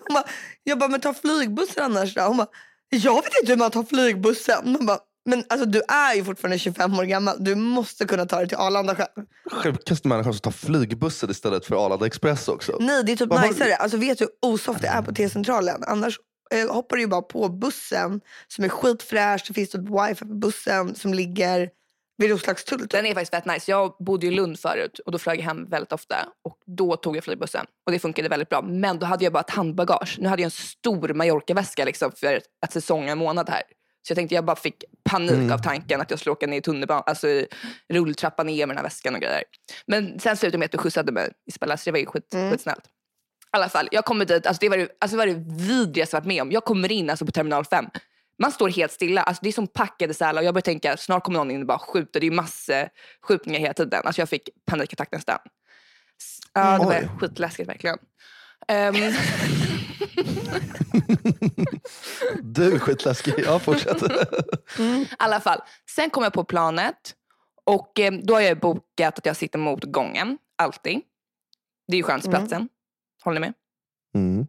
[0.08, 0.24] Hon bara,
[0.64, 2.22] jag bara, men ta flygbussen annars då?
[2.22, 2.48] Hon bara,
[2.90, 4.72] jag vet inte hur man tar flygbussen.
[4.72, 7.36] Man bara, Men alltså, du är ju fortfarande 25 år gammal.
[7.44, 9.26] Du måste kunna ta dig till Arlanda själv.
[9.52, 12.78] Sjukaste människan som tar flygbussen istället för Arlanda Express också.
[12.80, 13.76] Nej, det är typ Vad har najsare.
[13.76, 15.84] Alltså, vet du hur osoft det är på T-centralen?
[15.88, 16.20] Annars
[16.70, 19.44] hoppar du ju bara på bussen som är skitfräsch.
[19.48, 21.70] Det finns typ wifi på bussen som ligger
[22.18, 22.80] vid Roslagstull.
[22.80, 22.90] Typ.
[22.90, 23.72] Den är faktiskt fett nice.
[23.72, 26.16] Jag bodde i Lund förut och då flög jag hem väldigt ofta.
[26.44, 28.62] Och då tog jag flygbussen och det funkade väldigt bra.
[28.62, 30.16] Men då hade jag bara ett handbagage.
[30.20, 33.62] Nu hade jag en stor Mallorca-väska liksom för att säsonga en månad här.
[34.08, 35.52] Så jag tänkte jag bara fick panik Mm.
[35.52, 37.48] av tanken att jag skulle åka ner i tunnelbanan, alltså i
[37.94, 39.44] rulltrappan ner med den här väskan och grejer.
[39.88, 42.34] Men sen slutade det med att du skjutsade mig Isabella, så det var ju skit,
[42.34, 42.52] Mm.
[42.52, 42.82] skitsnällt.
[43.54, 46.16] I alla fall, jag kommer dit, alltså det var det, alltså det, var det vidrigaste
[46.16, 46.52] jag varit med om.
[46.52, 47.86] Jag kommer in alltså på terminal 5.
[48.40, 51.24] Man står helt stilla, alltså det är som packade sälar och jag börjar tänka snart
[51.24, 52.20] kommer någon in och bara skjuter.
[52.20, 52.90] Det är ju massor
[53.22, 54.02] skjutningar hela tiden.
[54.06, 55.38] Alltså jag fick panikattack nästan.
[56.54, 57.10] Ja, det var Oj.
[57.20, 57.98] skitläskigt verkligen.
[58.68, 58.96] Ehm,
[62.42, 63.34] Du är skitläskig.
[63.38, 64.02] Ja, fortsätt.
[64.80, 65.62] I alla fall.
[65.96, 67.16] Sen kom jag på planet
[67.64, 70.38] och eh, då har jag bokat att jag sitter mot gången.
[70.58, 71.02] Alltid.
[71.88, 72.70] Det är ju skönsplatsen.
[73.24, 73.54] Håller ni med?
[74.16, 74.48] Mm.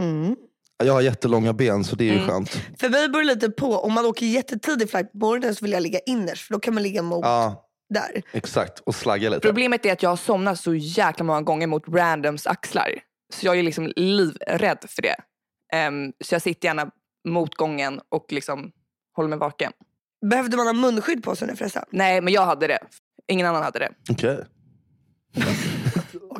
[0.00, 0.36] Mm.
[0.84, 2.28] Jag har jättelånga ben så det är ju Mm.
[2.28, 2.50] skönt.
[2.78, 3.66] För mig beror det lite på.
[3.78, 6.46] Om man åker jättetidig flight på morgonen så vill jag ligga innerst.
[6.46, 8.22] För då kan man ligga mot Ja, där.
[8.32, 8.78] exakt.
[8.80, 9.40] Och slagga lite.
[9.48, 12.88] Problemet är att jag har somnat så jäkla många gånger mot randoms axlar.
[13.34, 15.16] Så jag är liksom livrädd för det.
[15.72, 16.90] Ehm, så jag sitter gärna
[17.28, 18.72] mot gången och liksom
[19.16, 19.72] håller mig vaken.
[20.30, 21.84] Behövde man ha munskydd på sig nu förresten?
[21.90, 22.78] Nej, men jag hade det.
[23.28, 23.90] Ingen annan hade det.
[24.10, 24.44] Okej.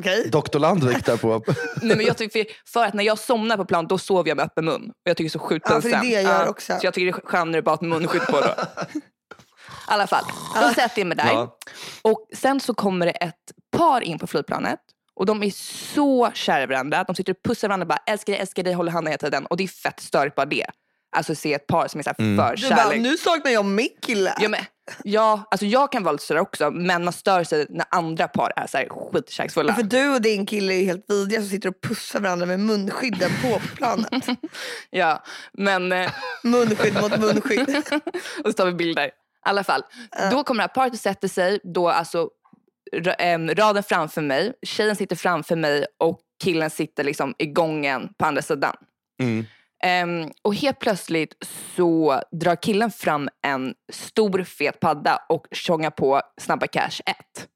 [0.03, 0.29] Okej.
[0.29, 1.43] Doktor Landvik där på...
[1.81, 4.45] Nej, men jag tycker, för att när jag somnar på plan då sover jag med
[4.45, 4.89] öppen mun.
[4.89, 6.03] Och jag tycker det är så sjukt Ja, för det är pinsamt.
[6.03, 6.73] det jag gör också.
[6.79, 8.47] Så jag tycker det är skönare bara att ha ett munskydd på då.
[8.47, 9.01] I
[9.87, 10.23] alla fall,
[10.61, 11.33] då sätter jag mig där.
[11.33, 11.57] Ja.
[12.01, 14.79] Och sen så kommer det ett par in på flygplanet.
[15.15, 15.49] Och de är
[15.93, 17.03] så kära i varandra.
[17.03, 19.45] De sitter och pussar varandra och bara älskar dig, älskar dig, håller handen hela tiden.
[19.45, 20.65] Och det är fett störigt bara det.
[21.13, 22.37] Alltså se ett par som är så här Mm.
[22.37, 23.01] för Du bara, kärlek.
[23.01, 24.35] nu saknar jag min kille.
[24.39, 24.59] Ja, men,
[25.03, 26.71] ja, alltså jag kan vara lite sådär också.
[26.71, 29.73] Men man stör sig när andra par är så här skitkärleksfulla.
[29.73, 32.59] För du och din kille är ju helt vidriga som sitter och pussar varandra med
[32.59, 34.25] munskydden på planet.
[34.89, 35.23] Ja,
[35.53, 35.91] men...
[35.91, 36.11] eh,
[36.43, 37.69] Munskydd mot munskydd.
[38.43, 39.05] och så tar vi bilder.
[39.07, 39.11] I
[39.45, 39.83] alla fall,
[40.31, 41.59] då kommer det här paret och sätter sig.
[41.63, 42.29] Då alltså
[43.55, 48.41] raden framför mig, tjejen sitter framför mig och killen sitter liksom i gången på andra
[48.41, 48.75] sidan.
[49.21, 49.45] Mm.
[49.85, 51.35] Em, och helt plötsligt
[51.75, 57.47] så drar killen fram en stor fet padda och tjongar på Snabba Cash 1.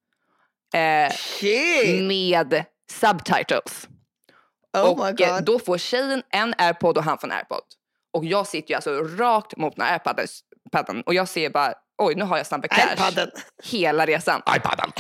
[0.74, 2.04] Eh, Shit!
[2.08, 3.88] med subtitles.
[4.78, 5.46] Oh och eh, god.
[5.46, 7.62] då får tjejen en airpod och han får en airpod.
[8.14, 10.28] Och jag sitter ju alltså rakt mot den här airpadden
[10.72, 13.30] padden, och jag ser bara, oj nu har jag Snabba Cash Airpadden.
[13.64, 14.42] hela resan.
[14.58, 14.92] iPaden.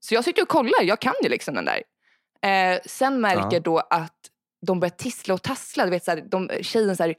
[0.00, 1.82] Så jag sitter och kollar, jag kan ju liksom den där.
[2.50, 3.60] Eh, sen märker Ja.
[3.60, 4.12] då att
[4.64, 5.84] de börjar tissla och tassla.
[5.84, 7.14] Du vet, så här, de, tjejen så här,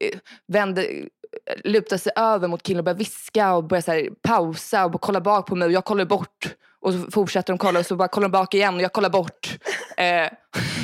[0.00, 4.08] eh, vänder, eh, lutar sig över mot killen och börjar viska och börjar så här,
[4.22, 6.54] pausa och kolla bak på mig och jag kollar bort.
[6.80, 9.10] Och så fortsätter de kolla och så bara kollar de bak igen och jag kollar
[9.10, 9.58] bort.
[9.96, 10.32] Eh,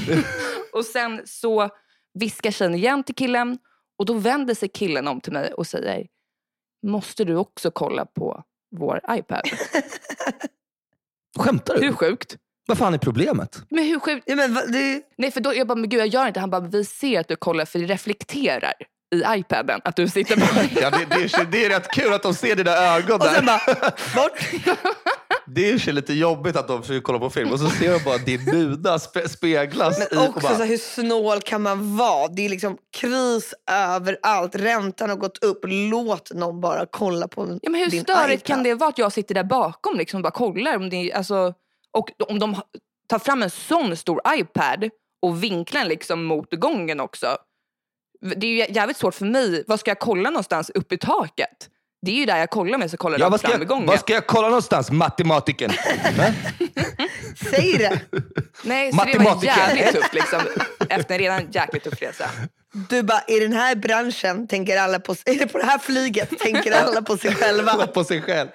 [0.72, 1.68] och sen så
[2.14, 3.58] viskar tjejen igen till killen
[3.98, 6.06] och då vänder sig killen om till mig och säger
[6.82, 8.42] Måste du också kolla på
[8.76, 9.42] vår iPad?
[11.38, 11.86] Skämtar du?
[11.86, 12.36] Hur sjukt?
[12.68, 13.62] Vad fan är problemet?
[13.70, 14.22] Men hur sjukt?
[14.26, 16.40] Ja, men, va- det, Nej för då, jag bara, men gud jag gör inte.
[16.40, 18.72] Han bara, vi ser att du kollar för det reflekterar
[19.14, 20.46] i iPaden att du sitter på.
[20.80, 23.46] Ja, det, det, är, det är rätt kul att de ser dina ögon och sen
[23.46, 23.60] där.
[23.66, 23.90] bara,
[24.22, 24.38] bort.
[25.54, 28.04] Det är ju lite jobbigt att de försöker kolla på film och så ser de
[28.04, 30.00] bara att din nuda spe, speglas.
[30.12, 32.28] i, och Också bara, så här, hur snål kan man vara?
[32.28, 34.54] Det är liksom kris överallt.
[34.56, 35.60] Räntan har gått upp.
[35.66, 38.46] Låt någon bara kolla på Ja, men hur din störigt iPad.
[38.56, 40.76] kan det vara att jag sitter där bakom liksom, och bara kollar?
[40.76, 41.54] Om det, alltså,
[41.98, 42.60] och om de
[43.08, 44.90] tar fram en sån stor iPad
[45.22, 47.36] och vinklar den liksom mot gången också.
[48.36, 49.64] Det är ju jävligt svårt för mig.
[49.66, 50.70] Vad ska jag kolla någonstans?
[50.70, 51.68] Upp i taket?
[52.06, 53.86] Det är ju där jag kollar med så kollar ja, jag vad, ska jag, gången.
[53.86, 55.70] vad ska jag kolla någonstans, matematiken?
[57.50, 58.00] Säg det.
[58.62, 60.40] Nej, så det var jävligt tufft liksom,
[60.88, 62.30] efter en redan jäkligt tuff resa.
[62.90, 66.38] Du bara, i den här branschen tänker alla på, är det på det här flyget
[66.38, 68.48] tänker alla på sig själva på sig själv.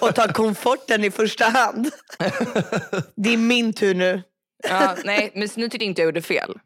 [0.00, 1.90] och tar komforten i första hand.
[3.16, 4.22] Det är min tur nu.
[4.68, 6.58] Ja, nej, men nu tyckte inte jag gjorde fel.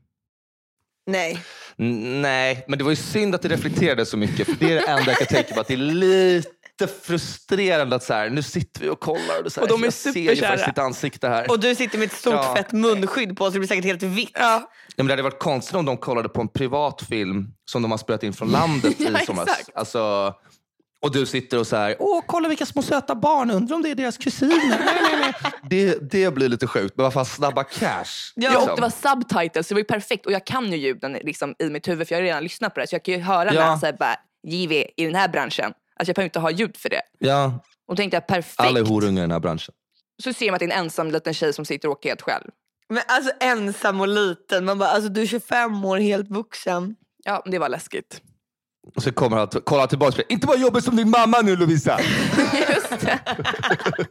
[1.10, 1.38] Nej.
[1.78, 4.46] N- Nej, men det var ju synd att det reflekterade så mycket.
[4.46, 5.60] För Det är det enda jag kan tänka på.
[5.60, 6.48] Att det är lite
[6.86, 9.42] frustrerande att så här, nu sitter vi och kollar.
[9.44, 11.50] Och, så här, Och de är jag ser ju faktiskt ditt ansikte här.
[11.50, 12.54] Och du sitter med ett stort Ja.
[12.56, 14.30] fett munskydd på så det blir säkert helt vitt.
[14.34, 14.40] Ja.
[14.40, 17.90] Ja, men det hade varit konstigt om de kollade på en privat film som de
[17.90, 19.48] har spelat in från landet Ja, i somras.
[19.48, 19.70] exakt.
[19.74, 20.34] Alltså,
[21.02, 23.90] och du sitter och så här, åh kolla vilka små söta barn, undrar om det
[23.90, 24.56] är deras kusiner.
[24.68, 25.52] Nej, nej, nej.
[25.70, 28.04] Det, det blir lite sjukt, men vad fan snabba cash.
[28.34, 28.70] Ja, liksom.
[28.70, 30.26] och det var subtitles, så det var ju perfekt.
[30.26, 32.80] Och jag kan ju ljuden liksom, i mitt huvud för jag har redan lyssnat på
[32.80, 32.86] det.
[32.86, 33.62] Så jag kan ju höra när Ja.
[33.62, 33.96] han säger
[34.46, 35.72] JV, i den här branschen.
[35.98, 37.02] Alltså jag behöver inte ha ljud för det.
[37.18, 37.44] Ja,
[37.88, 38.60] Och då tänkte jag perfekt.
[38.60, 39.74] alla är horungar i den här branschen.
[40.22, 42.22] Så ser man att det är en ensam liten tjej som sitter och åker helt
[42.22, 42.44] själv.
[42.88, 44.64] Men alltså ensam och liten.
[44.64, 46.96] Man bara, alltså du är 25 år, helt vuxen.
[47.24, 48.20] Ja, det var läskigt.
[48.96, 51.56] Och så kommer han att kolla tillbaka och inte bara jobbigt som din mamma nu
[51.56, 52.00] Lovisa.
[52.74, 53.18] Just det.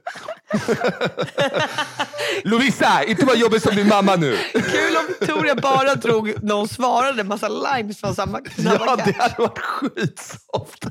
[2.43, 4.37] Lovisa, inte bara jobbigt som din mamma nu.
[4.53, 9.11] Kul om Victoria bara drog när hon svarade massa lines från samma, samma Ja, det
[9.17, 10.85] hade varit skitsoft.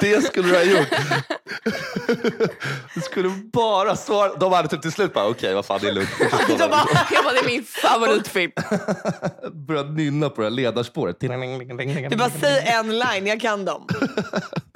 [0.00, 0.88] Det skulle du ha gjort.
[2.94, 4.34] Du skulle bara svara.
[4.34, 6.10] De hade typ till slut bara, okej vad fan det är lugnt.
[6.48, 8.52] De bara, Jag bara, det är min favoritfilm.
[9.52, 11.16] Började nynna på det här ledarspåret.
[11.20, 13.86] du bara säg en line, jag kan dem.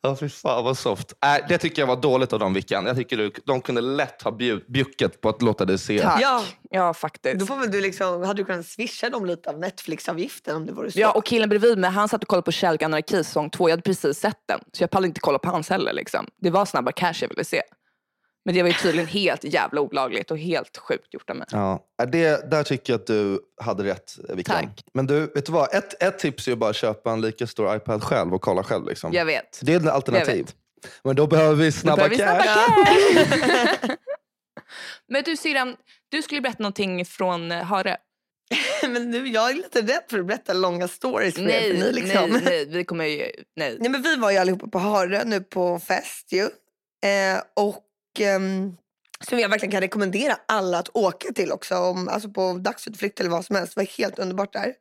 [0.00, 1.12] Ja, fy fan vad soft.
[1.24, 2.86] Äh, det tycker jag var dåligt av dem Vickan.
[2.86, 5.98] Jag tycker du, de kunde lätt ha bjud, bjucket på att låta dig se.
[6.02, 6.22] Tack.
[6.22, 6.44] Ja.
[6.70, 7.38] Ja, faktiskt.
[7.38, 10.72] Då får väl du liksom, hade du kunnat swisha dem lite av Netflix-avgiften om det
[10.72, 11.00] vore så.
[11.00, 13.68] Ja, och killen bredvid mig, han satt och kollade på Kärlek och anarki säsong två.
[13.68, 14.60] Jag hade precis sett den.
[14.72, 15.92] Så jag pallade inte kolla på hans heller.
[15.92, 16.26] Liksom.
[16.40, 17.62] Det var snabba cash jag ville se.
[18.44, 21.46] Men det var ju tydligen helt jävla olagligt och helt sjukt gjort av mig.
[21.50, 24.56] Ja, äh, det, där tycker jag att du hade rätt Vickan.
[24.56, 24.84] Tack.
[24.94, 25.74] Men du, vet du vad?
[25.74, 28.88] Ett, ett tips är att bara köpa en lika stor iPad själv och kolla själv.
[28.88, 29.12] Liksom.
[29.12, 29.60] Jag vet.
[29.62, 30.50] Det är ett alternativ.
[31.04, 32.54] Men då behöver vi Då snabba behöver vi cash.
[32.54, 33.96] snabba cash.
[35.08, 35.76] Men du syrran,
[36.08, 37.96] du skulle berätta någonting från eh, Hare.
[38.88, 41.46] Men nu, jag är lite rädd för att berätta långa stories för er.
[41.46, 42.30] Nej, för ni liksom.
[42.30, 43.30] nej, nej, vi kommer ju...
[43.56, 43.76] Nej.
[43.80, 46.42] Nej, men vi var ju allihopa på Hare nu på fest ju.
[46.42, 47.76] Eh, och
[48.20, 48.76] ehm,
[49.28, 51.76] som jag verkligen kan rekommendera alla att åka till också.
[51.76, 53.74] Om, alltså på dagsutflykt eller vad som helst.
[53.74, 54.72] Det var helt underbart där.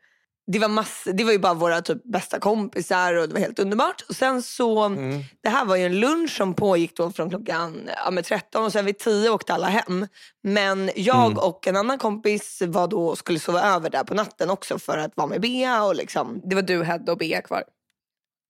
[0.52, 3.60] Det var, mass, det var ju bara våra typ bästa kompisar och det var helt
[3.60, 4.02] underbart.
[4.10, 5.24] Och sen så, Mm.
[5.44, 8.72] det här var ju en lunch som pågick då från klockan ja, med 13 och
[8.72, 10.08] sen vid 10 åkte alla hem.
[10.44, 11.38] Men jag Mm.
[11.38, 15.12] och en annan kompis var då, skulle sova över där på natten också för att
[15.16, 17.64] vara med Bea och liksom Det var du, Hedda och Bea kvar.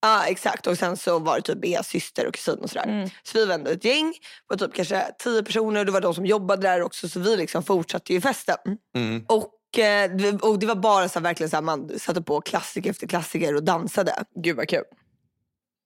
[0.01, 2.87] Ja exakt och sen så var det typ Beas syster och kusin och sådär.
[2.87, 3.09] Mm.
[3.23, 4.13] Så vi var ändå ett gäng
[4.51, 5.85] på typ kanske tio personer.
[5.85, 8.57] Det var de som jobbade där också så vi liksom fortsatte ju festen.
[8.95, 9.25] Mm.
[9.27, 12.41] Och, eh, det- och det var bara så här, verkligen så här, man satte på
[12.41, 14.23] klassiker efter klassiker och dansade.
[14.43, 14.83] Gud vad kul.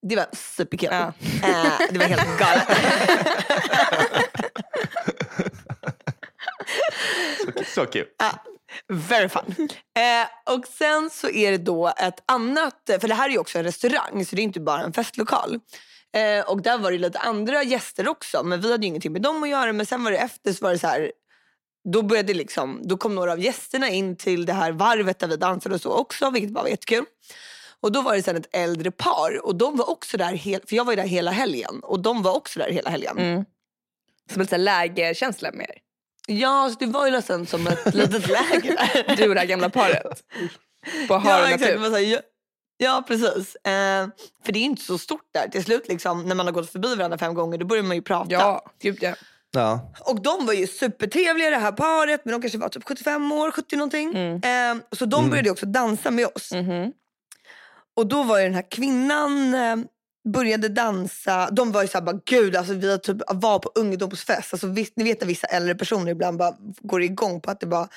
[0.10, 0.26] Det var
[0.58, 0.90] superkul.
[0.92, 1.14] Ja.
[1.44, 2.68] Eh, det var helt galet.
[7.46, 8.06] Så, så kul.
[8.18, 8.44] Ja,
[8.88, 9.70] very fun.
[9.98, 13.58] Eh, och sen så är det då ett annat, för det här är ju också
[13.58, 15.60] en restaurang så det är inte bara en festlokal.
[16.16, 19.22] Eh, och där var det lite andra gäster också men vi hade ju ingenting med
[19.22, 21.12] dem att göra men sen var det efter så var det så här
[21.92, 25.38] då, började liksom, då kom några av gästerna in till det här varvet där vi
[25.38, 27.06] dansade och så också vilket var jättekul.
[27.80, 30.76] Och då var det sen ett äldre par och de var också där, hel, för
[30.76, 33.18] jag var ju där hela helgen och de var också där hela helgen.
[33.18, 33.46] Mm.
[34.34, 35.85] Som här lägerkänsla med er.
[36.28, 39.16] Ja, så det var ju nästan som ett litet läger.
[39.18, 40.24] Du och det här gamla paret.
[41.08, 41.60] På Ja, exakt.
[41.64, 41.78] Det natur.
[41.78, 42.20] var så här, ja,
[42.78, 43.56] ja, precis.
[43.56, 44.08] Eh,
[44.46, 45.48] för det är inte så stort där.
[45.48, 48.02] Till slut, liksom, när man har gått förbi varandra fem gånger, då börjar man ju
[48.02, 48.32] prata.
[48.32, 49.14] Ja, gud ja.
[49.52, 49.94] Ja.
[50.00, 53.52] Och de var ju supertrevliga det här paret, men de kanske var typ 75 år,
[53.52, 54.10] 70 någonting.
[54.16, 54.78] Mm.
[54.78, 56.52] Eh, så de började ju också dansa med oss.
[56.52, 56.92] Mhm.
[57.96, 59.76] Och då var ju den här kvinnan eh,
[60.34, 61.50] började dansa.
[61.52, 64.54] De var ju såhär, bara, gud alltså vi typ, var på ungdomsfest.
[64.54, 67.66] Alltså, visst, ni vet att vissa äldre personer ibland bara går igång på att det
[67.66, 67.88] bara,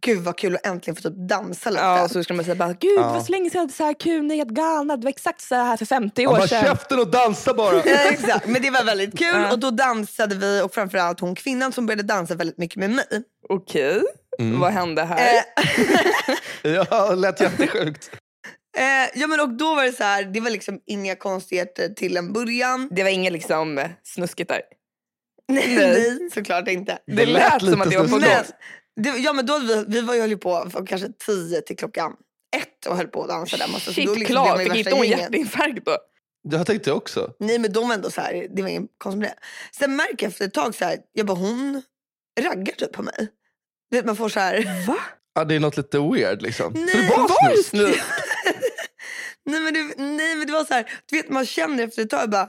[0.00, 1.82] gud vad kul att äntligen få typ dansa lite.
[1.82, 3.12] Ja, så skulle man säga bara, gud Ja.
[3.12, 4.96] var så länge sedan jag hade så här kul, ni är helt galna.
[4.96, 6.64] Det var exakt så här för 50 Han år bara sedan.
[6.64, 7.76] käften och dansa bara.
[7.86, 9.52] Ja, exakt, men det var väldigt kul Ja.
[9.52, 13.04] och då dansade vi och framförallt hon kvinnan som började dansa väldigt mycket med mig.
[13.48, 14.02] Okej,
[14.38, 14.60] Mm.
[14.60, 15.34] vad hände här?
[15.36, 15.42] Eh,
[16.90, 18.10] Ja, det lät jättesjukt.
[18.76, 22.16] Eh, ja men och då var det så här, det var liksom inga konstigheter till
[22.16, 22.88] en början.
[22.90, 24.62] Det var inget liksom snuskigt där.
[25.48, 26.98] Nej, nej såklart inte.
[27.06, 28.20] Det lät som att det var på gång.
[28.20, 28.44] Men,
[28.96, 32.12] det, ja men då vi, vi var ju höll på från kanske tio till klockan
[32.56, 33.64] ett och höll på att dansa där.
[33.64, 34.56] Alltså, så Shit, då liksom klar.
[34.56, 35.98] blev man ju Fick inte hon hjärtinfarkt då?
[36.42, 37.32] Jag tänkte också.
[37.38, 39.36] Nej men de var ändå så här, det var ingen konstigt med det.
[39.78, 41.82] Sen märker jag efter ett tag så här, jag bara hon
[42.40, 43.28] raggar typ på mig.
[44.04, 44.86] Man får så här.
[44.86, 44.96] Va?
[45.34, 46.74] Ja, det är något lite weird liksom.
[46.74, 48.04] så Nej, det var, var det snusk.
[49.46, 52.10] Nej, men det, nej men det var så här, du vet man känner efter ett
[52.10, 52.48] tag bara,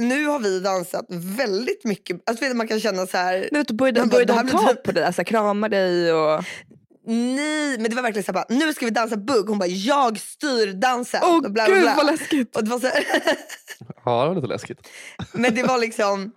[0.00, 2.22] nu har vi dansat väldigt mycket.
[2.26, 4.92] Alltså vet, man kan känna så här, vet, började, Man började blir ta typ- på
[4.92, 6.44] dig, alltså, krama dig och...
[7.06, 9.48] nej men det var verkligen så här, bara, nu ska vi dansa bugg.
[9.48, 11.20] Hon bara, jag styr dansen.
[11.24, 11.94] Åh och bla, bla, gud bla.
[11.96, 12.56] vad läskigt.
[12.56, 13.04] Och det var så här,
[14.04, 14.88] Ja, det var lite läskigt.
[15.32, 16.32] Men det var liksom...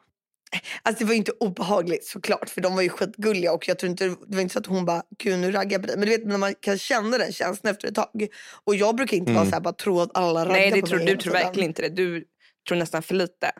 [0.83, 3.89] Alltså det var ju inte obehagligt såklart för de var ju skitgulliga och jag tror
[3.89, 5.97] inte, det var inte så att hon bara gud nu raggar jag på dig.
[5.97, 8.27] Men du vet när man kan känna den känslan efter ett tag.
[8.65, 10.87] Och jag brukar inte vara så här, bara tro att alla raggar Nej, det på
[10.87, 11.89] tror, mig du hela tror verkligen inte det.
[11.89, 12.25] Du
[12.67, 13.51] tror nästan för lite.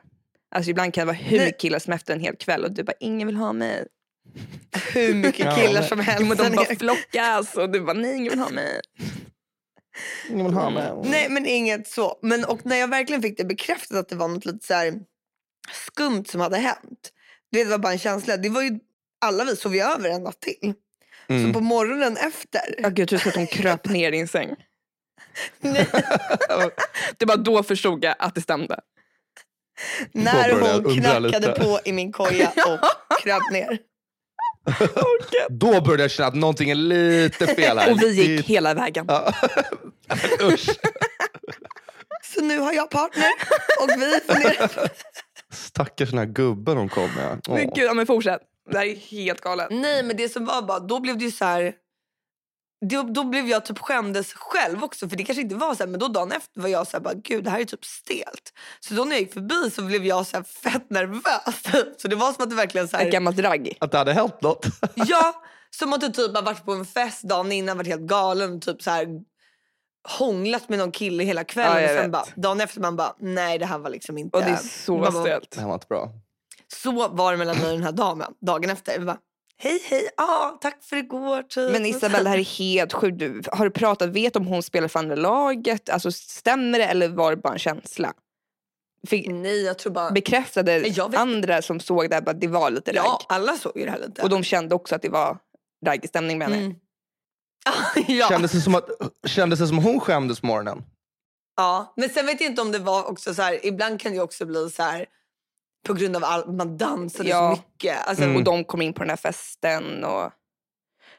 [0.56, 1.46] Alltså ibland kan det vara hur Nej.
[1.46, 3.88] mycket killar som efter en hel kväll och du bara, ingen vill ha mig.
[4.94, 6.28] Hur mycket killar som helst.
[6.28, 8.82] men de bara flockas och du bara, nej ingen vill ha mig.
[10.30, 10.92] Ingen vill ha mig.
[11.04, 12.20] Nej men inget så.
[12.22, 14.94] Men och när jag verkligen fick det bekräftat att det var något lite så här
[15.72, 17.12] skumt som hade hänt.
[17.52, 18.38] Det var bara en känsla.
[18.38, 18.80] Det var ju,
[19.22, 20.74] alla vi sov ju över en natt till.
[21.30, 21.48] Mm.
[21.48, 22.62] Så på morgonen efter.
[22.78, 24.56] Ja, gud, jag trodde att hon kröp ner i din säng.
[27.18, 28.80] Det var då förstod jag att det stämde.
[30.12, 30.52] När
[30.82, 31.52] hon knackade lite.
[31.52, 32.80] på i min koja och
[33.24, 33.80] kröp ner.
[35.50, 37.92] Då började jag känna att någonting är lite fel här.
[37.92, 39.08] Och vi gick Lite- hela vägen.
[42.24, 43.32] Så nu har jag partner
[43.82, 44.88] och vi funderar på...
[45.52, 47.42] Stackars den här gubben hon kom med.
[47.48, 47.56] Åh.
[47.56, 48.42] Men gud, ja, men fortsätt.
[48.72, 49.68] Det här är helt galet.
[49.72, 51.74] Nej men det som var bara, då blev det ju så här...
[52.90, 55.88] Då, då blev jag typ skämdes själv också för det kanske inte var så här,
[55.88, 58.54] men då dagen efter var jag så här, bara, gud det här är typ stelt.
[58.80, 61.64] Så då när jag gick förbi så blev jag så här fett nervös.
[62.02, 63.78] Så det var som att det verkligen så Ett här, gammalt ragg.
[63.80, 64.66] Att det hade hänt något.
[64.96, 65.44] ja,
[65.76, 68.62] som att du typ har varit på en fest dagen innan, varit helt galen och
[68.62, 69.08] typ så här
[70.10, 73.60] hånglat med någon kille hela kvällen Ja, och sen bara, dagen efter man bara, nej
[73.60, 74.38] det här var liksom inte...
[74.38, 75.52] Och det är så bara, stelt.
[75.52, 76.10] Det här var inte bra.
[76.68, 79.00] Så var det mellan mig och den här damen dagen efter.
[79.00, 79.18] Vi bara,
[79.58, 81.44] hej hej, ah, tack för igår.
[81.44, 81.72] Typ.
[81.72, 83.20] Men Isabel, det här är helt sjukt.
[83.20, 85.90] Du- Har du pratat, vet om hon spelar för andra laget?
[85.90, 88.14] Alltså, stämmer det eller var det bara en känsla?
[89.08, 90.12] Fick, Nej, jag tror bara...
[90.12, 92.98] bekräftade Nej, andra som såg det här att det var lite ragg?
[93.06, 94.22] Ja, alla såg ju det här lite.
[94.22, 95.38] Och de kände också att det var
[95.86, 96.64] raggig stämning med henne?
[96.64, 96.76] Mm.
[98.08, 98.28] ja.
[98.30, 98.90] Kändes, det som att,
[99.28, 100.84] kändes det som hon skämdes på morgonen?
[101.58, 104.20] ja, men sen vet jag inte om det var också så här, ibland kan det
[104.22, 105.06] också bli så här
[105.88, 107.56] på grund av att man dansade Ja.
[107.56, 108.08] så mycket.
[108.08, 108.36] Alltså, Mm.
[108.36, 110.04] Och de kom in på den här festen.
[110.04, 110.32] Och...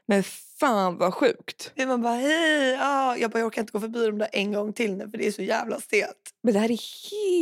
[0.07, 0.22] Men
[0.61, 1.72] fan vad sjukt.
[1.80, 3.16] och Man bara, hej, ah.
[3.16, 5.26] jag bara, jag orkar inte gå förbi dem där en gång till nu för det
[5.26, 6.16] är så jävla stelt.
[6.43, 6.78] Men det här är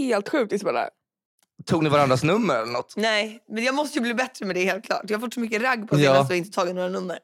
[0.08, 0.88] helt sjukt Isabella.
[1.66, 2.94] Tog ni varandras nummer eller något?
[2.96, 5.02] Nej, men jag måste ju bli bättre med det helt klart.
[5.08, 6.12] Jag har fått så mycket ragg på Ja.
[6.14, 7.18] senast och inte tagit några nummer.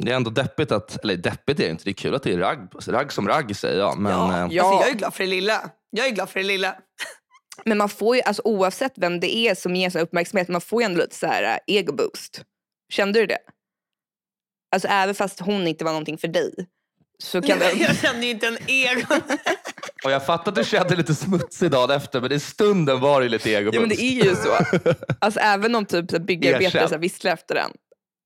[0.00, 2.32] Det är ändå deppigt att, eller deppigt är det inte, det är kul att det
[2.32, 3.98] är ragg, ragg som ragg säger jag.
[3.98, 4.46] Men, ja.
[4.46, 4.64] eh, Ja.
[4.64, 5.70] Alltså, jag är glad för det lilla.
[5.90, 6.76] Jag är glad för det lilla.
[7.64, 10.82] Men man får ju, alltså, oavsett vem det är som ger sån uppmärksamhet, man får
[10.82, 12.42] ju ändå lite så här äh, ego boost.
[12.92, 13.38] Kände du det?
[14.72, 16.52] Alltså även fast hon inte var någonting för dig.
[17.22, 17.72] Så kan det...
[17.72, 19.14] Jag känner ju inte en ego.
[20.04, 23.28] och jag fattar att du kände lite smutsig dagen efter, men i stunden var det
[23.28, 24.58] lite ego Ja men det är ju så.
[25.18, 27.70] Alltså även om typ byggarbetare visslar efter den.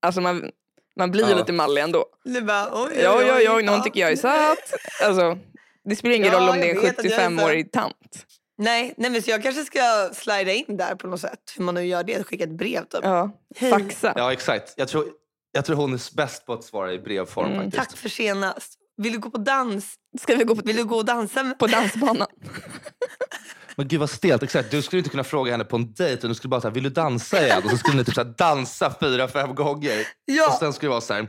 [0.01, 0.51] Alltså man,
[0.99, 1.37] man blir ju Ja.
[1.37, 2.05] lite mallig ändå.
[2.23, 4.73] Du bara, oj, oj, Ja, ja, ja, någon tycker jag är söt.
[5.03, 5.37] Alltså,
[5.85, 8.25] det spelar ingen Ja, roll om det är en vet att jag är 75-årig tant.
[8.57, 11.53] Nej, nej men så jag kanske ska slida in där på något sätt.
[11.57, 12.23] Hur man nu gör det.
[12.23, 12.99] Skicka ett brev typ.
[13.03, 14.13] Ja, faxa.
[14.15, 14.73] Ja exakt.
[14.77, 15.07] Jag tror,
[15.51, 17.89] jag tror hon är bäst på att svara i brevform Mm, faktiskt.
[17.89, 18.79] Tack för senast.
[18.97, 19.93] Vill du gå på dans?
[20.21, 21.43] Ska vi gå på, Vill du gå och dansa?
[21.43, 21.59] Med?
[21.59, 22.27] på dansbanan?
[23.75, 24.43] Men gud vad stelt.
[24.43, 24.71] Exakt.
[24.71, 26.27] Du skulle inte kunna fråga henne på en dejt.
[26.27, 27.61] Du skulle bara säga, vill du dansa igen?
[27.63, 29.99] Och så skulle ni typ så här dansa fyra, fem gånger.
[29.99, 31.27] Och Ja, sen skulle det vara så här.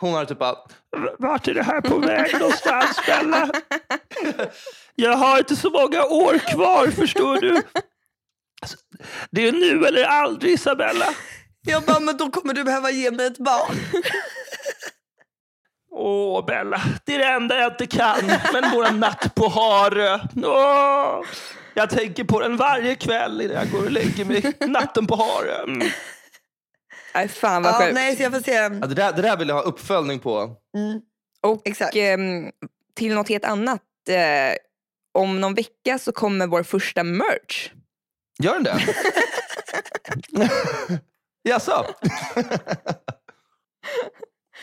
[0.00, 0.56] Hon hade typ bara,
[1.18, 3.50] vart är det här på väg någonstans Bella?
[4.94, 7.62] Jag har inte så många år kvar förstår du.
[9.30, 11.06] Det är nu eller aldrig Isabella.
[11.66, 13.76] jag bara, men då kommer du behöva ge mig ett barn.
[15.90, 18.26] Åh Bella, det är det enda jag inte kan.
[18.52, 20.18] Men våra natt på Harö.
[20.44, 21.20] Åh,
[21.76, 24.52] jag tänker på den varje kväll innan jag går och lägger mig.
[24.68, 25.62] Natten på Harö.
[25.62, 25.88] Mm.
[27.14, 27.94] Nej, fan vad Ja, sjukt.
[27.94, 28.52] nej, så jag får se.
[28.52, 30.38] Ja, det, där, det där vill jag ha uppföljning på.
[30.76, 31.00] Mm,
[31.42, 31.96] Och exakt.
[31.96, 32.50] ehm,
[32.96, 33.82] till något helt annat.
[34.08, 34.54] Eh,
[35.18, 37.70] om någon vecka så kommer vår första merch.
[38.38, 38.82] Gör den det?
[41.48, 41.86] Jaså?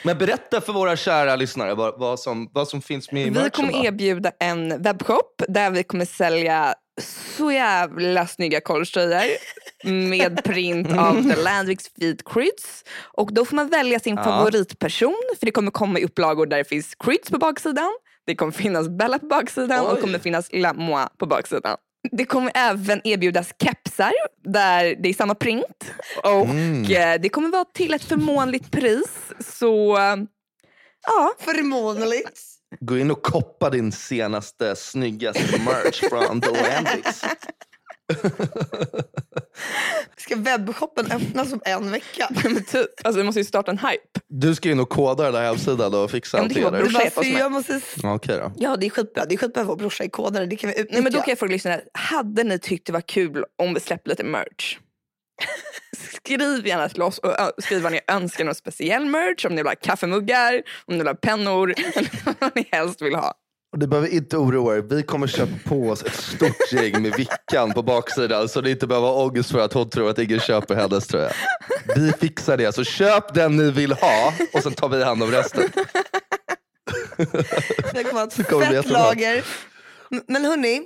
[0.03, 3.31] Men berätta för våra kära lyssnare vad, vad, som, vad som finns med i Vi
[3.31, 3.49] merchen.
[3.51, 3.85] kommer då.
[3.85, 9.37] erbjuda en webbshop där vi kommer sälja så jävla snygga collegetröjor
[10.09, 12.83] med print av The Landviks Feet Crits.
[13.01, 14.23] Och då får man välja sin Ja.
[14.23, 17.91] favoritperson för det kommer komma i upplagor där det finns Crits på baksidan.
[18.25, 19.95] Det kommer finnas Bella på baksidan och Oj.
[19.95, 21.77] det kommer finnas La Moi på baksidan.
[22.11, 24.11] Det kommer även erbjudas kepsar
[24.43, 25.91] där det är samma print
[26.23, 26.83] och Mm.
[26.83, 29.09] eh, det kommer vara till ett förmånligt pris.
[29.39, 30.15] Så eh,
[31.07, 32.41] ja, Förmånligt.
[32.79, 37.23] Gå in och koppa din senaste, snyggaste merch från The Landix.
[40.17, 42.29] Ska webbshoppen öppnas om en vecka?
[42.43, 44.19] men typ, alltså vi måste ju starta en hype.
[44.27, 47.31] Du ska in och koda den där hemsidan och fixa Ja, allt det där.
[47.31, 47.41] med.
[47.41, 47.81] jag måste...
[48.03, 48.51] Ja, Okej då.
[48.55, 49.25] Ja, det är skitbra.
[49.25, 50.45] Det är skitbra att vår brorsa är kodare.
[50.45, 50.93] Det kan vi utnyttja.
[50.93, 53.79] Nej, men då kan jag fråga lyssnarna, hade ni tyckt det var kul om vi
[53.79, 54.77] släppte lite merch?
[56.13, 59.45] Skriv gärna till oss och skriv vad ni önskar någon speciell merch.
[59.45, 60.53] Om ni vill ha kaffemuggar,
[60.85, 61.73] om ni vill ha pennor,
[62.39, 63.33] vad ni helst vill ha.
[63.73, 64.81] Och Du behöver inte oroa er.
[64.81, 68.87] Vi kommer köpa på oss ett stort gäng med Vickan på baksidan så ni inte
[68.87, 71.31] behöver ha ångest för att hon tror att ingen köper hennes tröja.
[71.95, 72.75] Vi fixar det.
[72.75, 75.63] Så köp den ni vill ha och sen tar vi hand om resten.
[77.93, 79.43] Det kommer att kommer ett fett lager.
[80.27, 80.81] Men hörni,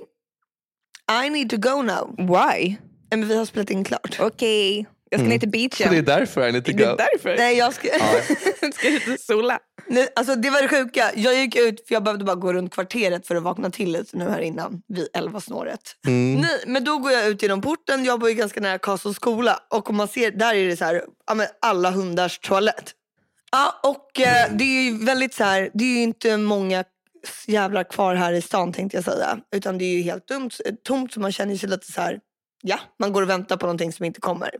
[1.24, 2.14] I need to go now.
[2.18, 2.76] Why?
[3.10, 4.16] Men vi har spelat in klart.
[4.20, 5.92] Okej, jag ska ner till Så beachen.
[5.92, 6.96] det är därför I need to Det är go.
[6.96, 7.36] därför.
[7.36, 7.88] Nej, jag ska...
[8.74, 9.58] ska ut och sola.
[9.86, 11.10] Nej, alltså det var det sjuka.
[11.14, 14.16] Jag gick ut för jag behövde bara gå runt kvarteret för att vakna till lite
[14.16, 15.80] nu här innan vid 11 snåret.
[16.06, 16.40] Mm.
[16.40, 18.04] Nej, men då går jag ut genom porten.
[18.04, 20.84] Jag bor ju ganska nära Karlssons skola och om man ser, där är det så
[20.84, 22.92] här, ja, men alla hundars toalett.
[23.52, 26.84] Ja, och eh, det är ju väldigt så här, det är ju inte många
[27.46, 29.38] jävlar kvar här i stan tänkte jag säga.
[29.56, 30.50] Utan det är ju helt dumt,
[30.84, 32.18] tomt så man känner sig lite så här,
[32.62, 34.50] ja, man går och väntar på någonting som inte kommer.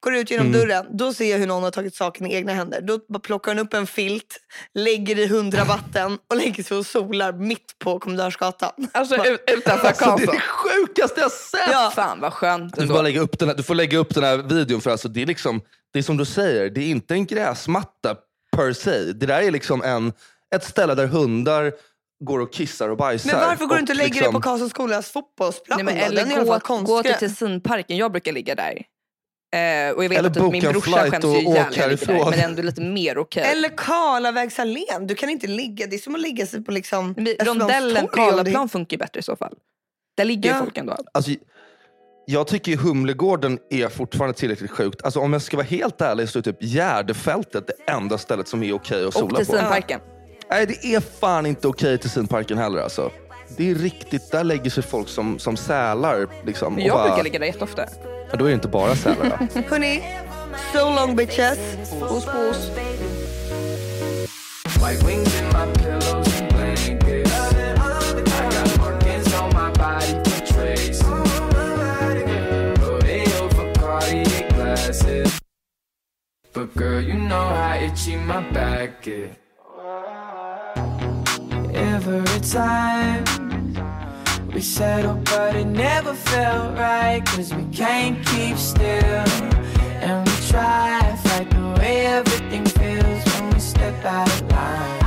[0.00, 2.80] Går ut genom dörren, då ser jag hur någon har tagit saken i egna händer.
[2.80, 4.36] Då bara plockar hon upp en filt,
[4.74, 8.72] lägger i hundrabatten och lägger sig och solar mitt på Kommendörsgatan.
[8.92, 11.60] Alltså ut- utanför Alltså, det är det sjukaste jag sett!
[11.72, 11.92] Ja.
[11.94, 14.36] Fan vad skönt Du bara lägga upp den här, du får lägga upp den här
[14.36, 15.60] videon för alltså, det är liksom,
[15.92, 18.16] det är som du säger, det är inte en gräsmatta
[18.56, 19.12] per se.
[19.12, 20.12] Det där är liksom en,
[20.54, 21.72] ett ställe där hundar
[22.24, 23.32] går och kissar och bajsar.
[23.32, 25.94] Men varför går du inte och lägger liksom, det på Karlssons skolas fotbollsplan Nej, men,
[25.94, 26.00] då?
[26.04, 27.14] eller Den är gå, gå till.
[27.14, 28.82] Tessinparken, jag brukar ligga där.
[29.52, 31.60] Eh, och jag vet Eller att min boka en brorsa skäms och ju ihjäl när
[31.70, 32.12] åk jag ligger där.
[32.14, 32.30] härifrån.
[32.30, 33.42] Men ändå lite mer okej.
[33.42, 35.06] Eller Karlavägs Allén.
[35.06, 38.10] Du kan inte ligga, det är som att lägga sig på liksom Men Rondellen, och
[38.10, 39.54] det- Karlaplan funkar ju bättre i så fall.
[40.16, 40.56] Där ligger Ja.
[40.56, 40.96] ju folk ändå.
[41.14, 41.30] Alltså,
[42.26, 45.02] jag tycker Humlegården är fortfarande tillräckligt sjukt.
[45.04, 48.62] Alltså, om jag ska vara helt ärlig så är typ Gärdefältet det enda stället som
[48.62, 49.36] är okej att Och sola på.
[49.36, 50.00] Tessinparken.
[50.50, 52.82] Nej, det är fan inte okej till Sinparken heller.
[52.82, 53.10] Alltså.
[53.56, 56.28] Det är riktigt, där lägger sig folk som, som sälar.
[56.46, 57.86] Liksom, och jag bara, brukar ligga där jätteofta.
[58.30, 59.48] Ja, då är det inte bara sälar.
[59.54, 59.60] Då.
[59.68, 60.02] Hörni,
[60.72, 61.58] so long bitches.
[62.00, 62.70] Puss puss.
[76.52, 79.28] But girl, you know how itchy my back is.
[82.40, 83.22] Time
[84.54, 87.22] we settled but it never felt right.
[87.26, 89.24] Cause we can't keep still.
[90.00, 94.99] And we try to fight the way everything feels when we step out of line.